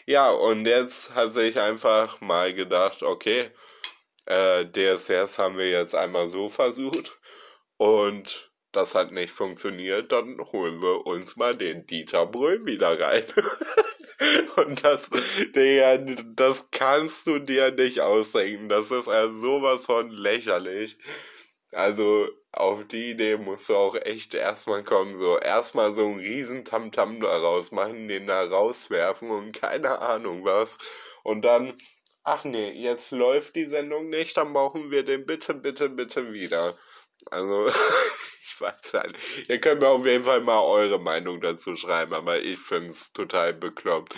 Ja, 0.07 0.31
und 0.31 0.67
jetzt 0.67 1.15
hat 1.15 1.35
sich 1.35 1.61
einfach 1.61 2.21
mal 2.21 2.55
gedacht, 2.55 3.03
okay, 3.03 3.51
äh, 4.27 4.65
DSS 4.67 5.39
haben 5.39 5.59
wir 5.59 5.71
jetzt 5.71 5.95
einmal 5.95 6.29
so 6.29 6.49
versucht 6.49 7.19
und 7.77 8.51
das 8.77 8.95
hat 8.95 9.13
nicht 9.13 9.33
funktioniert, 9.33 10.13
dann 10.13 10.39
holen 10.53 10.83
wir 10.83 11.07
uns 11.07 11.37
mal 11.37 11.57
den 11.57 11.87
Dieter 11.87 12.27
Brüll 12.27 12.65
wieder 12.67 12.99
rein. 13.01 13.25
Und 14.57 14.85
das, 14.85 15.11
Digga, 15.55 15.99
das 15.99 16.71
kannst 16.71 17.27
du 17.27 17.39
dir 17.39 17.71
nicht 17.73 18.01
ausdenken. 18.01 18.69
Das 18.69 18.91
ist 18.91 19.09
ja 19.09 19.31
sowas 19.31 19.87
von 19.87 20.11
lächerlich. 20.11 20.97
Also, 21.73 22.29
auf 22.53 22.87
die 22.87 23.11
Idee 23.11 23.37
musst 23.37 23.69
du 23.69 23.77
auch 23.77 23.97
echt 23.97 24.35
erstmal 24.35 24.85
kommen. 24.85 25.19
So, 25.19 25.39
erstmal 25.39 25.93
so 25.95 26.05
einen 26.05 26.21
riesen 26.21 26.65
Tamtam 26.65 27.21
da 27.21 27.37
rausmachen, 27.37 28.09
den 28.09 28.27
da 28.27 28.45
rauswerfen 28.45 29.31
und 29.31 29.53
keine 29.53 30.01
Ahnung 30.01 30.45
was. 30.45 30.79
Und 31.25 31.43
dann, 31.43 31.77
ach 32.23 32.45
nee, 32.45 32.71
jetzt 32.71 33.11
läuft 33.11 33.57
die 33.57 33.67
Sendung 33.67 34.09
nicht, 34.09 34.37
dann 34.37 34.53
brauchen 34.53 34.91
wir 34.91 35.05
den 35.05 35.27
bitte, 35.27 35.55
bitte, 35.55 35.89
bitte 35.89 36.33
wieder. 36.33 36.79
Also, 37.31 37.69
ich 38.43 38.61
weiß 38.61 38.95
halt. 38.95 39.17
Ihr 39.49 39.61
könnt 39.61 39.81
mir 39.81 39.89
auf 39.89 40.05
jeden 40.07 40.25
Fall 40.25 40.41
mal 40.41 40.61
eure 40.61 40.99
Meinung 40.99 41.41
dazu 41.41 41.77
schreiben, 41.77 42.15
aber 42.15 42.41
ich 42.41 42.59
finde 42.59 42.91
es 42.91 43.13
total 43.13 43.55
bekloppt. 43.55 44.15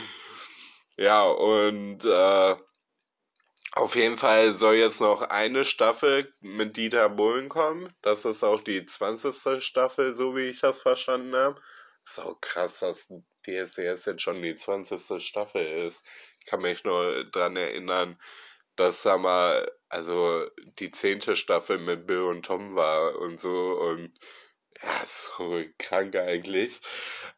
Ja, 0.97 1.25
und 1.25 2.05
äh, 2.05 2.57
auf 3.73 3.95
jeden 3.95 4.16
Fall 4.16 4.53
soll 4.53 4.77
jetzt 4.77 5.01
noch 5.01 5.21
eine 5.21 5.64
Staffel 5.66 6.33
mit 6.40 6.79
Dieter 6.79 7.11
Bohlen 7.11 7.51
kommen. 7.51 7.95
Das 8.01 8.25
ist 8.25 8.42
auch 8.42 8.62
die 8.62 8.87
20. 8.87 9.62
Staffel, 9.62 10.14
so 10.14 10.35
wie 10.35 10.49
ich 10.49 10.61
das 10.61 10.81
verstanden 10.81 11.37
habe. 11.37 11.61
Auch 12.19 12.40
krass, 12.40 12.79
dass 12.79 13.09
DSDS 13.47 14.07
jetzt 14.07 14.23
schon 14.23 14.40
die 14.40 14.55
20. 14.55 15.23
Staffel 15.23 15.87
ist. 15.87 16.03
Ich 16.40 16.47
kann 16.47 16.62
mich 16.62 16.85
nur 16.85 17.25
dran 17.31 17.57
erinnern, 17.57 18.19
dass, 18.77 19.03
sag 19.03 19.21
mal, 19.21 19.71
also 19.88 20.46
die 20.79 20.90
zehnte 20.90 21.37
Staffel 21.37 21.79
mit 21.79 22.07
Bill 22.07 22.22
und 22.22 22.46
Tom 22.46 22.75
war 22.77 23.16
und 23.18 23.40
so 23.40 23.79
und 23.81 24.12
ja, 24.83 25.05
so 25.38 25.64
krank 25.79 26.14
eigentlich. 26.16 26.81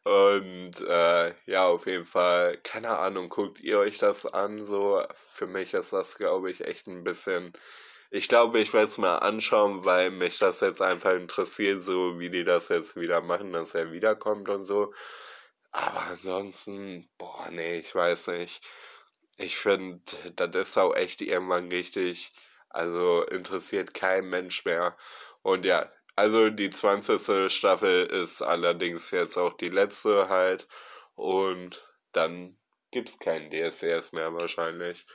Und 0.03 0.79
äh, 0.81 1.33
ja, 1.45 1.67
auf 1.67 1.85
jeden 1.87 2.05
Fall, 2.05 2.57
keine 2.57 2.97
Ahnung, 2.97 3.29
guckt 3.29 3.59
ihr 3.61 3.79
euch 3.79 3.97
das 3.97 4.25
an? 4.25 4.63
So, 4.63 5.03
für 5.33 5.47
mich 5.47 5.73
ist 5.73 5.93
das, 5.93 6.17
glaube 6.17 6.51
ich, 6.51 6.61
echt 6.65 6.87
ein 6.87 7.03
bisschen. 7.03 7.53
Ich 8.11 8.27
glaube, 8.27 8.59
ich 8.59 8.73
werde 8.73 8.87
es 8.89 8.97
mal 8.97 9.17
anschauen, 9.17 9.85
weil 9.85 10.09
mich 10.11 10.39
das 10.39 10.61
jetzt 10.61 10.81
einfach 10.81 11.13
interessiert, 11.13 11.83
so 11.83 12.19
wie 12.19 12.29
die 12.31 12.43
das 12.43 12.69
jetzt 12.69 12.95
wieder 12.95 13.21
machen, 13.21 13.53
dass 13.53 13.75
er 13.75 13.91
wiederkommt 13.91 14.49
und 14.49 14.65
so. 14.65 14.91
Aber 15.71 16.01
ansonsten, 16.07 17.09
boah, 17.17 17.49
nee, 17.51 17.79
ich 17.79 17.93
weiß 17.93 18.27
nicht. 18.29 18.61
Ich 19.41 19.55
finde, 19.57 20.01
das 20.35 20.53
ist 20.69 20.77
auch 20.77 20.93
echt 20.95 21.21
irgendwann 21.21 21.69
richtig, 21.69 22.33
also 22.69 23.23
interessiert 23.23 23.93
kein 23.93 24.29
Mensch 24.29 24.65
mehr. 24.65 24.97
Und 25.41 25.63
ja, 25.65 25.89
also 26.17 26.49
die 26.49 26.69
20. 26.69 27.49
Staffel 27.49 28.05
ist 28.07 28.41
allerdings 28.41 29.11
jetzt 29.11 29.37
auch 29.37 29.53
die 29.53 29.69
letzte 29.69 30.27
halt. 30.27 30.67
Und 31.15 31.87
dann 32.11 32.57
gibt's 32.91 33.17
keinen 33.17 33.49
DSCS 33.49 34.11
mehr 34.11 34.33
wahrscheinlich. 34.33 35.05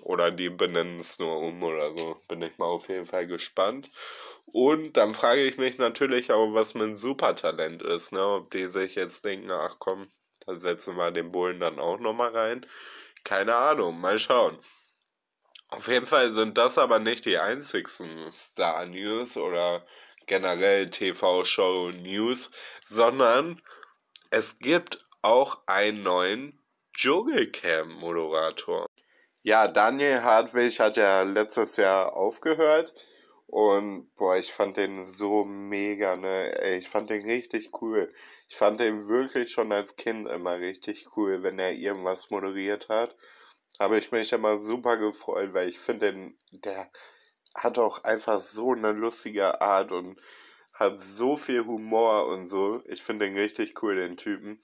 Oder 0.00 0.30
die 0.30 0.50
benennen 0.50 1.00
es 1.00 1.18
nur 1.18 1.38
um 1.38 1.62
oder 1.62 1.96
so. 1.96 2.20
Bin 2.28 2.42
ich 2.42 2.58
mal 2.58 2.66
auf 2.66 2.88
jeden 2.90 3.06
Fall 3.06 3.26
gespannt. 3.26 3.90
Und 4.44 4.98
dann 4.98 5.14
frage 5.14 5.44
ich 5.44 5.56
mich 5.56 5.78
natürlich 5.78 6.30
auch, 6.30 6.52
was 6.52 6.74
mit 6.74 6.98
Supertalent 6.98 7.82
ist, 7.82 8.12
ne? 8.12 8.22
Ob 8.22 8.50
die 8.50 8.66
sich 8.66 8.96
jetzt 8.96 9.24
denken, 9.24 9.50
ach 9.50 9.76
komm, 9.78 10.10
da 10.46 10.56
setzen 10.56 10.96
wir 10.96 11.10
den 11.10 11.32
Bullen 11.32 11.60
dann 11.60 11.78
auch 11.78 11.98
nochmal 12.00 12.36
rein. 12.36 12.66
Keine 13.24 13.54
Ahnung, 13.54 14.00
mal 14.00 14.18
schauen. 14.18 14.58
Auf 15.68 15.88
jeden 15.88 16.06
Fall 16.06 16.32
sind 16.32 16.58
das 16.58 16.76
aber 16.76 16.98
nicht 16.98 17.24
die 17.24 17.38
einzigsten 17.38 18.30
Star 18.30 18.84
News 18.86 19.36
oder 19.36 19.86
generell 20.26 20.90
TV-Show 20.90 21.92
News, 21.92 22.50
sondern 22.84 23.60
es 24.30 24.58
gibt 24.58 25.06
auch 25.22 25.62
einen 25.66 26.02
neuen 26.02 26.62
Dschungelcamp-Moderator. 26.94 28.86
Ja, 29.42 29.66
Daniel 29.66 30.22
Hartwig 30.22 30.78
hat 30.78 30.96
ja 30.96 31.22
letztes 31.22 31.76
Jahr 31.76 32.14
aufgehört 32.14 32.92
und 33.52 34.10
boah, 34.16 34.38
ich 34.38 34.50
fand 34.50 34.78
den 34.78 35.06
so 35.06 35.44
mega, 35.44 36.16
ne? 36.16 36.58
Ey, 36.62 36.78
ich 36.78 36.88
fand 36.88 37.10
den 37.10 37.26
richtig 37.26 37.82
cool. 37.82 38.10
Ich 38.48 38.56
fand 38.56 38.80
den 38.80 39.08
wirklich 39.08 39.52
schon 39.52 39.72
als 39.72 39.96
Kind 39.96 40.26
immer 40.26 40.58
richtig 40.58 41.14
cool, 41.18 41.42
wenn 41.42 41.58
er 41.58 41.74
irgendwas 41.74 42.30
moderiert 42.30 42.88
hat. 42.88 43.14
Habe 43.78 43.98
ich 43.98 44.10
mich 44.10 44.32
immer 44.32 44.58
super 44.58 44.96
gefreut, 44.96 45.52
weil 45.52 45.68
ich 45.68 45.78
finde 45.78 46.14
den, 46.14 46.38
der 46.50 46.90
hat 47.54 47.78
auch 47.78 48.04
einfach 48.04 48.40
so 48.40 48.72
eine 48.72 48.92
lustige 48.92 49.60
Art 49.60 49.92
und 49.92 50.18
hat 50.72 50.98
so 50.98 51.36
viel 51.36 51.66
Humor 51.66 52.28
und 52.28 52.46
so. 52.46 52.82
Ich 52.86 53.02
finde 53.02 53.26
den 53.26 53.36
richtig 53.36 53.82
cool, 53.82 53.96
den 53.96 54.16
Typen. 54.16 54.62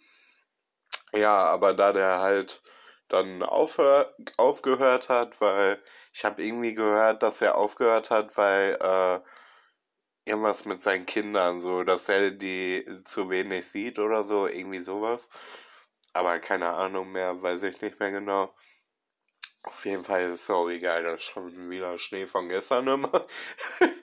Ja, 1.13 1.43
aber 1.43 1.75
da 1.75 1.93
der 1.93 2.21
halt 2.21 2.63
dann 3.09 3.43
aufhör 3.43 4.15
aufgehört 4.37 5.09
hat, 5.09 5.41
weil 5.41 5.83
ich 6.13 6.25
habe 6.25 6.43
irgendwie 6.43 6.75
gehört, 6.75 7.23
dass 7.23 7.43
er 7.43 7.57
aufgehört 7.57 8.11
hat, 8.11 8.37
weil 8.37 8.79
äh, 8.81 9.21
irgendwas 10.25 10.65
mit 10.65 10.83
seinen 10.83 11.07
Kindern, 11.07 11.61
so, 11.61 11.85
dass 11.85 12.09
er 12.09 12.31
die 12.31 12.85
zu 13.05 13.31
wenig 13.31 13.67
sieht 13.69 13.99
oder 13.99 14.23
so, 14.23 14.47
irgendwie 14.47 14.81
sowas. 14.81 15.31
aber 16.15 16.41
keine 16.41 16.71
Ahnung 16.71 17.13
mehr, 17.13 17.43
weiß 17.43 17.65
ich 17.65 17.81
nicht 17.83 18.01
mehr 18.01 18.11
genau. 18.13 18.55
Auf 19.65 19.85
jeden 19.85 20.05
Fall 20.05 20.23
ist 20.23 20.43
es 20.43 20.51
auch 20.51 20.69
egal, 20.69 21.03
das 21.05 21.21
ist 21.21 21.25
schon 21.27 21.71
wieder 21.71 21.99
Schnee 21.99 22.27
von 22.27 22.49
gestern 22.49 22.89
immer. 22.89 23.27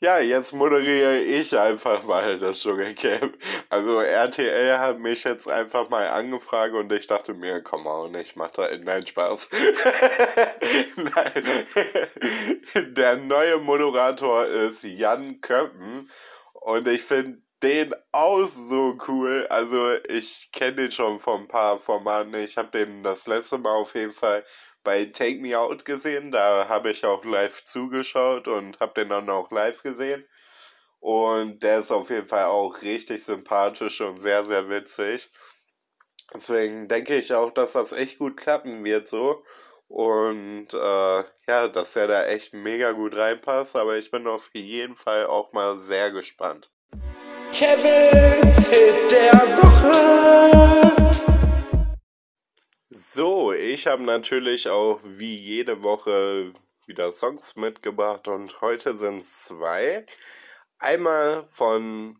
ja, 0.00 0.18
jetzt 0.18 0.52
moderiere 0.52 1.18
ich 1.18 1.56
einfach 1.56 2.04
mal 2.04 2.38
das 2.38 2.60
Dschungelcamp. 2.60 3.36
Also 3.68 4.00
RTL 4.00 4.78
hat 4.78 4.98
mich 4.98 5.24
jetzt 5.24 5.48
einfach 5.48 5.88
mal 5.88 6.08
angefragt 6.08 6.74
und 6.74 6.92
ich 6.92 7.06
dachte 7.06 7.34
mir, 7.34 7.62
komm 7.62 7.86
on, 7.86 8.14
ich 8.14 8.36
mach 8.36 8.50
da 8.50 8.68
nein 8.76 9.06
Spaß. 9.06 9.48
nein. 10.96 11.66
Der 12.96 13.16
neue 13.16 13.58
Moderator 13.58 14.46
ist 14.46 14.82
Jan 14.82 15.40
Köppen 15.40 16.10
und 16.52 16.88
ich 16.88 17.02
finde 17.02 17.38
den 17.62 17.94
auch 18.12 18.46
so 18.46 18.96
cool. 19.08 19.46
Also 19.48 19.94
ich 20.08 20.50
kenne 20.52 20.76
den 20.76 20.90
schon 20.90 21.18
von 21.18 21.42
ein 21.42 21.48
paar 21.48 21.78
Formaten. 21.78 22.34
Ich 22.34 22.58
habe 22.58 22.70
den 22.70 23.02
das 23.02 23.26
letzte 23.26 23.58
Mal 23.58 23.74
auf 23.74 23.94
jeden 23.94 24.12
Fall 24.12 24.44
bei 24.84 25.06
Take 25.06 25.40
Me 25.40 25.58
Out 25.58 25.84
gesehen. 25.84 26.30
Da 26.30 26.68
habe 26.68 26.90
ich 26.90 27.04
auch 27.04 27.24
live 27.24 27.64
zugeschaut 27.64 28.46
und 28.46 28.78
habe 28.80 28.94
den 28.94 29.08
dann 29.08 29.28
auch 29.30 29.50
live 29.50 29.82
gesehen. 29.82 30.24
Und 31.00 31.62
der 31.62 31.80
ist 31.80 31.90
auf 31.90 32.08
jeden 32.10 32.28
Fall 32.28 32.44
auch 32.44 32.80
richtig 32.82 33.24
sympathisch 33.24 34.00
und 34.00 34.20
sehr, 34.20 34.44
sehr 34.44 34.68
witzig. 34.68 35.30
Deswegen 36.32 36.88
denke 36.88 37.16
ich 37.16 37.34
auch, 37.34 37.50
dass 37.50 37.72
das 37.72 37.92
echt 37.92 38.18
gut 38.18 38.36
klappen 38.36 38.84
wird 38.84 39.08
so. 39.08 39.42
Und 39.88 40.68
äh, 40.72 41.24
ja, 41.46 41.68
dass 41.68 41.94
er 41.96 42.08
da 42.08 42.24
echt 42.26 42.54
mega 42.54 42.92
gut 42.92 43.14
reinpasst. 43.14 43.76
Aber 43.76 43.96
ich 43.96 44.10
bin 44.10 44.26
auf 44.26 44.48
jeden 44.54 44.96
Fall 44.96 45.26
auch 45.26 45.52
mal 45.52 45.78
sehr 45.78 46.10
gespannt. 46.10 46.70
Kevins 47.52 48.66
Hit 48.66 49.10
der 49.10 49.32
Woche. 49.32 51.03
So, 53.14 53.52
ich 53.52 53.86
habe 53.86 54.02
natürlich 54.02 54.68
auch 54.68 54.98
wie 55.04 55.36
jede 55.36 55.84
Woche 55.84 56.52
wieder 56.84 57.12
Songs 57.12 57.54
mitgebracht 57.54 58.26
und 58.26 58.60
heute 58.60 58.98
sind 58.98 59.20
es 59.20 59.44
zwei. 59.44 60.04
Einmal 60.80 61.46
von 61.52 62.18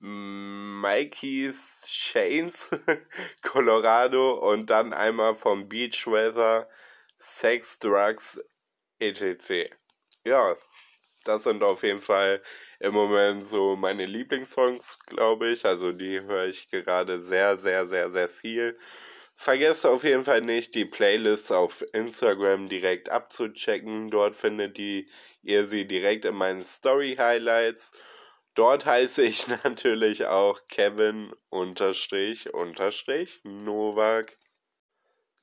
Mikey's 0.00 1.84
Chains, 1.86 2.70
Colorado 3.42 4.32
und 4.50 4.68
dann 4.68 4.92
einmal 4.92 5.36
von 5.36 5.68
Beach 5.68 6.08
Weather, 6.08 6.68
Sex, 7.18 7.78
Drugs, 7.78 8.40
etc. 8.98 9.70
Ja, 10.24 10.56
das 11.22 11.44
sind 11.44 11.62
auf 11.62 11.84
jeden 11.84 12.02
Fall 12.02 12.42
im 12.80 12.94
Moment 12.94 13.46
so 13.46 13.76
meine 13.76 14.06
Lieblingssongs, 14.06 14.98
glaube 15.06 15.50
ich. 15.50 15.64
Also 15.64 15.92
die 15.92 16.20
höre 16.20 16.46
ich 16.46 16.68
gerade 16.68 17.22
sehr, 17.22 17.56
sehr, 17.58 17.86
sehr, 17.86 18.10
sehr 18.10 18.28
viel. 18.28 18.76
Vergesst 19.36 19.86
auf 19.86 20.02
jeden 20.02 20.24
Fall 20.24 20.40
nicht, 20.40 20.74
die 20.74 20.86
Playlists 20.86 21.52
auf 21.52 21.84
Instagram 21.92 22.68
direkt 22.68 23.10
abzuchecken. 23.10 24.10
Dort 24.10 24.34
findet 24.34 24.78
die, 24.78 25.08
ihr 25.42 25.66
sie 25.66 25.86
direkt 25.86 26.24
in 26.24 26.34
meinen 26.34 26.64
Story 26.64 27.16
Highlights. 27.18 27.92
Dort 28.54 28.86
heiße 28.86 29.22
ich 29.22 29.46
natürlich 29.64 30.24
auch 30.26 30.60
Kevin 30.70 31.32
unterstrich 31.50 32.52
unterstrich 32.54 33.40
Novak 33.44 34.36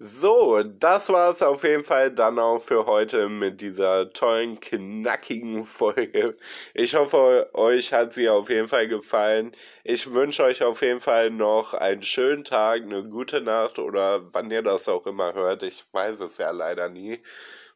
so, 0.05 0.61
das 0.63 1.07
war 1.07 1.31
es 1.31 1.41
auf 1.41 1.63
jeden 1.63 1.85
Fall 1.85 2.11
dann 2.11 2.37
auch 2.37 2.61
für 2.61 2.85
heute 2.85 3.29
mit 3.29 3.61
dieser 3.61 4.11
tollen, 4.11 4.59
knackigen 4.59 5.65
Folge. 5.65 6.35
Ich 6.73 6.93
hoffe, 6.93 7.49
euch 7.53 7.93
hat 7.93 8.13
sie 8.13 8.27
auf 8.27 8.49
jeden 8.49 8.67
Fall 8.67 8.89
gefallen. 8.89 9.55
Ich 9.85 10.11
wünsche 10.11 10.43
euch 10.43 10.61
auf 10.61 10.81
jeden 10.81 10.99
Fall 10.99 11.29
noch 11.29 11.73
einen 11.73 12.03
schönen 12.03 12.43
Tag, 12.43 12.81
eine 12.81 13.05
gute 13.05 13.39
Nacht 13.39 13.79
oder 13.79 14.21
wann 14.33 14.51
ihr 14.51 14.61
das 14.61 14.89
auch 14.89 15.07
immer 15.07 15.33
hört. 15.33 15.63
Ich 15.63 15.85
weiß 15.93 16.19
es 16.19 16.37
ja 16.37 16.51
leider 16.51 16.89
nie. 16.89 17.21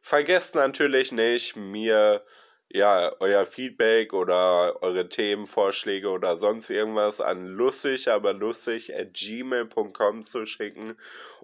Vergesst 0.02 0.54
natürlich 0.54 1.12
nicht, 1.12 1.56
mir 1.56 2.22
ja, 2.70 3.12
euer 3.20 3.46
Feedback 3.46 4.12
oder 4.12 4.82
eure 4.82 5.08
Themenvorschläge 5.08 6.10
oder 6.10 6.36
sonst 6.36 6.68
irgendwas 6.68 7.20
an 7.20 7.46
lustig, 7.46 8.08
aber 8.10 8.34
lustig 8.34 8.94
at 8.94 9.14
gmail.com 9.14 10.22
zu 10.22 10.44
schicken. 10.44 10.94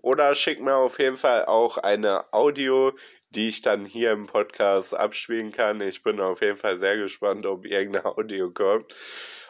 Oder 0.03 0.35
schickt 0.35 0.61
mir 0.61 0.77
auf 0.77 0.99
jeden 0.99 1.17
Fall 1.17 1.47
auch 1.47 1.79
eine 1.79 2.33
Audio, 2.33 2.93
die 3.31 3.49
ich 3.49 3.63
dann 3.63 3.87
hier 3.87 4.13
im 4.13 4.27
Podcast 4.27 4.95
abspielen 4.95 5.51
kann. 5.51 5.81
Ich 5.81 6.03
bin 6.03 6.21
auf 6.21 6.41
jeden 6.43 6.59
Fall 6.59 6.79
sehr 6.79 6.97
gespannt, 6.97 7.47
ob 7.47 7.65
irgendeine 7.65 8.05
Audio 8.05 8.51
kommt. 8.51 8.95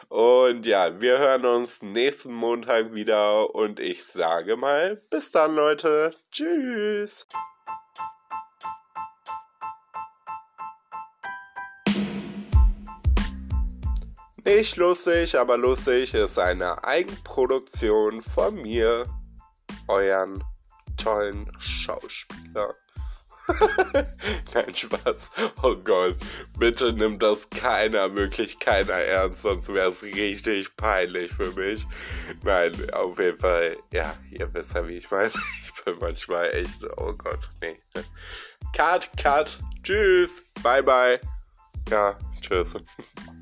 Und 0.07 0.65
ja, 0.65 1.01
wir 1.01 1.17
hören 1.17 1.45
uns 1.45 1.81
nächsten 1.81 2.33
Montag 2.33 2.93
wieder 2.93 3.53
und 3.53 3.79
ich 3.79 4.05
sage 4.05 4.55
mal, 4.55 5.01
bis 5.09 5.31
dann 5.31 5.55
Leute. 5.55 6.15
Tschüss. 6.31 7.27
Nicht 14.45 14.77
lustig, 14.77 15.35
aber 15.35 15.57
lustig 15.57 16.13
ist 16.13 16.37
eine 16.37 16.83
Eigenproduktion 16.83 18.21
von 18.21 18.61
mir, 18.61 19.07
euren 19.87 20.43
tollen 20.97 21.51
Schauspieler. 21.59 22.75
Nein, 24.53 24.75
Spaß. 24.75 25.31
Oh 25.63 25.75
Gott, 25.75 26.17
bitte 26.59 26.93
nimmt 26.93 27.23
das 27.23 27.49
keiner, 27.49 28.15
wirklich 28.15 28.59
keiner 28.59 28.93
ernst, 28.93 29.41
sonst 29.41 29.73
wäre 29.73 29.89
es 29.89 30.03
richtig 30.03 30.75
peinlich 30.77 31.33
für 31.33 31.51
mich. 31.53 31.85
Nein, 32.43 32.73
auf 32.91 33.17
jeden 33.17 33.39
Fall, 33.39 33.77
ja, 33.91 34.15
ihr 34.29 34.53
wisst 34.53 34.75
ja, 34.75 34.87
wie 34.87 34.97
ich 34.97 35.09
meine. 35.09 35.31
Ich 35.77 35.83
bin 35.83 35.99
manchmal 35.99 36.51
echt, 36.51 36.83
oh 36.97 37.13
Gott, 37.13 37.49
nee. 37.61 37.79
Cut, 38.75 39.09
cut, 39.17 39.59
tschüss, 39.83 40.41
bye 40.63 40.81
bye. 40.81 41.19
Ja, 41.89 42.17
tschüss. 42.41 42.75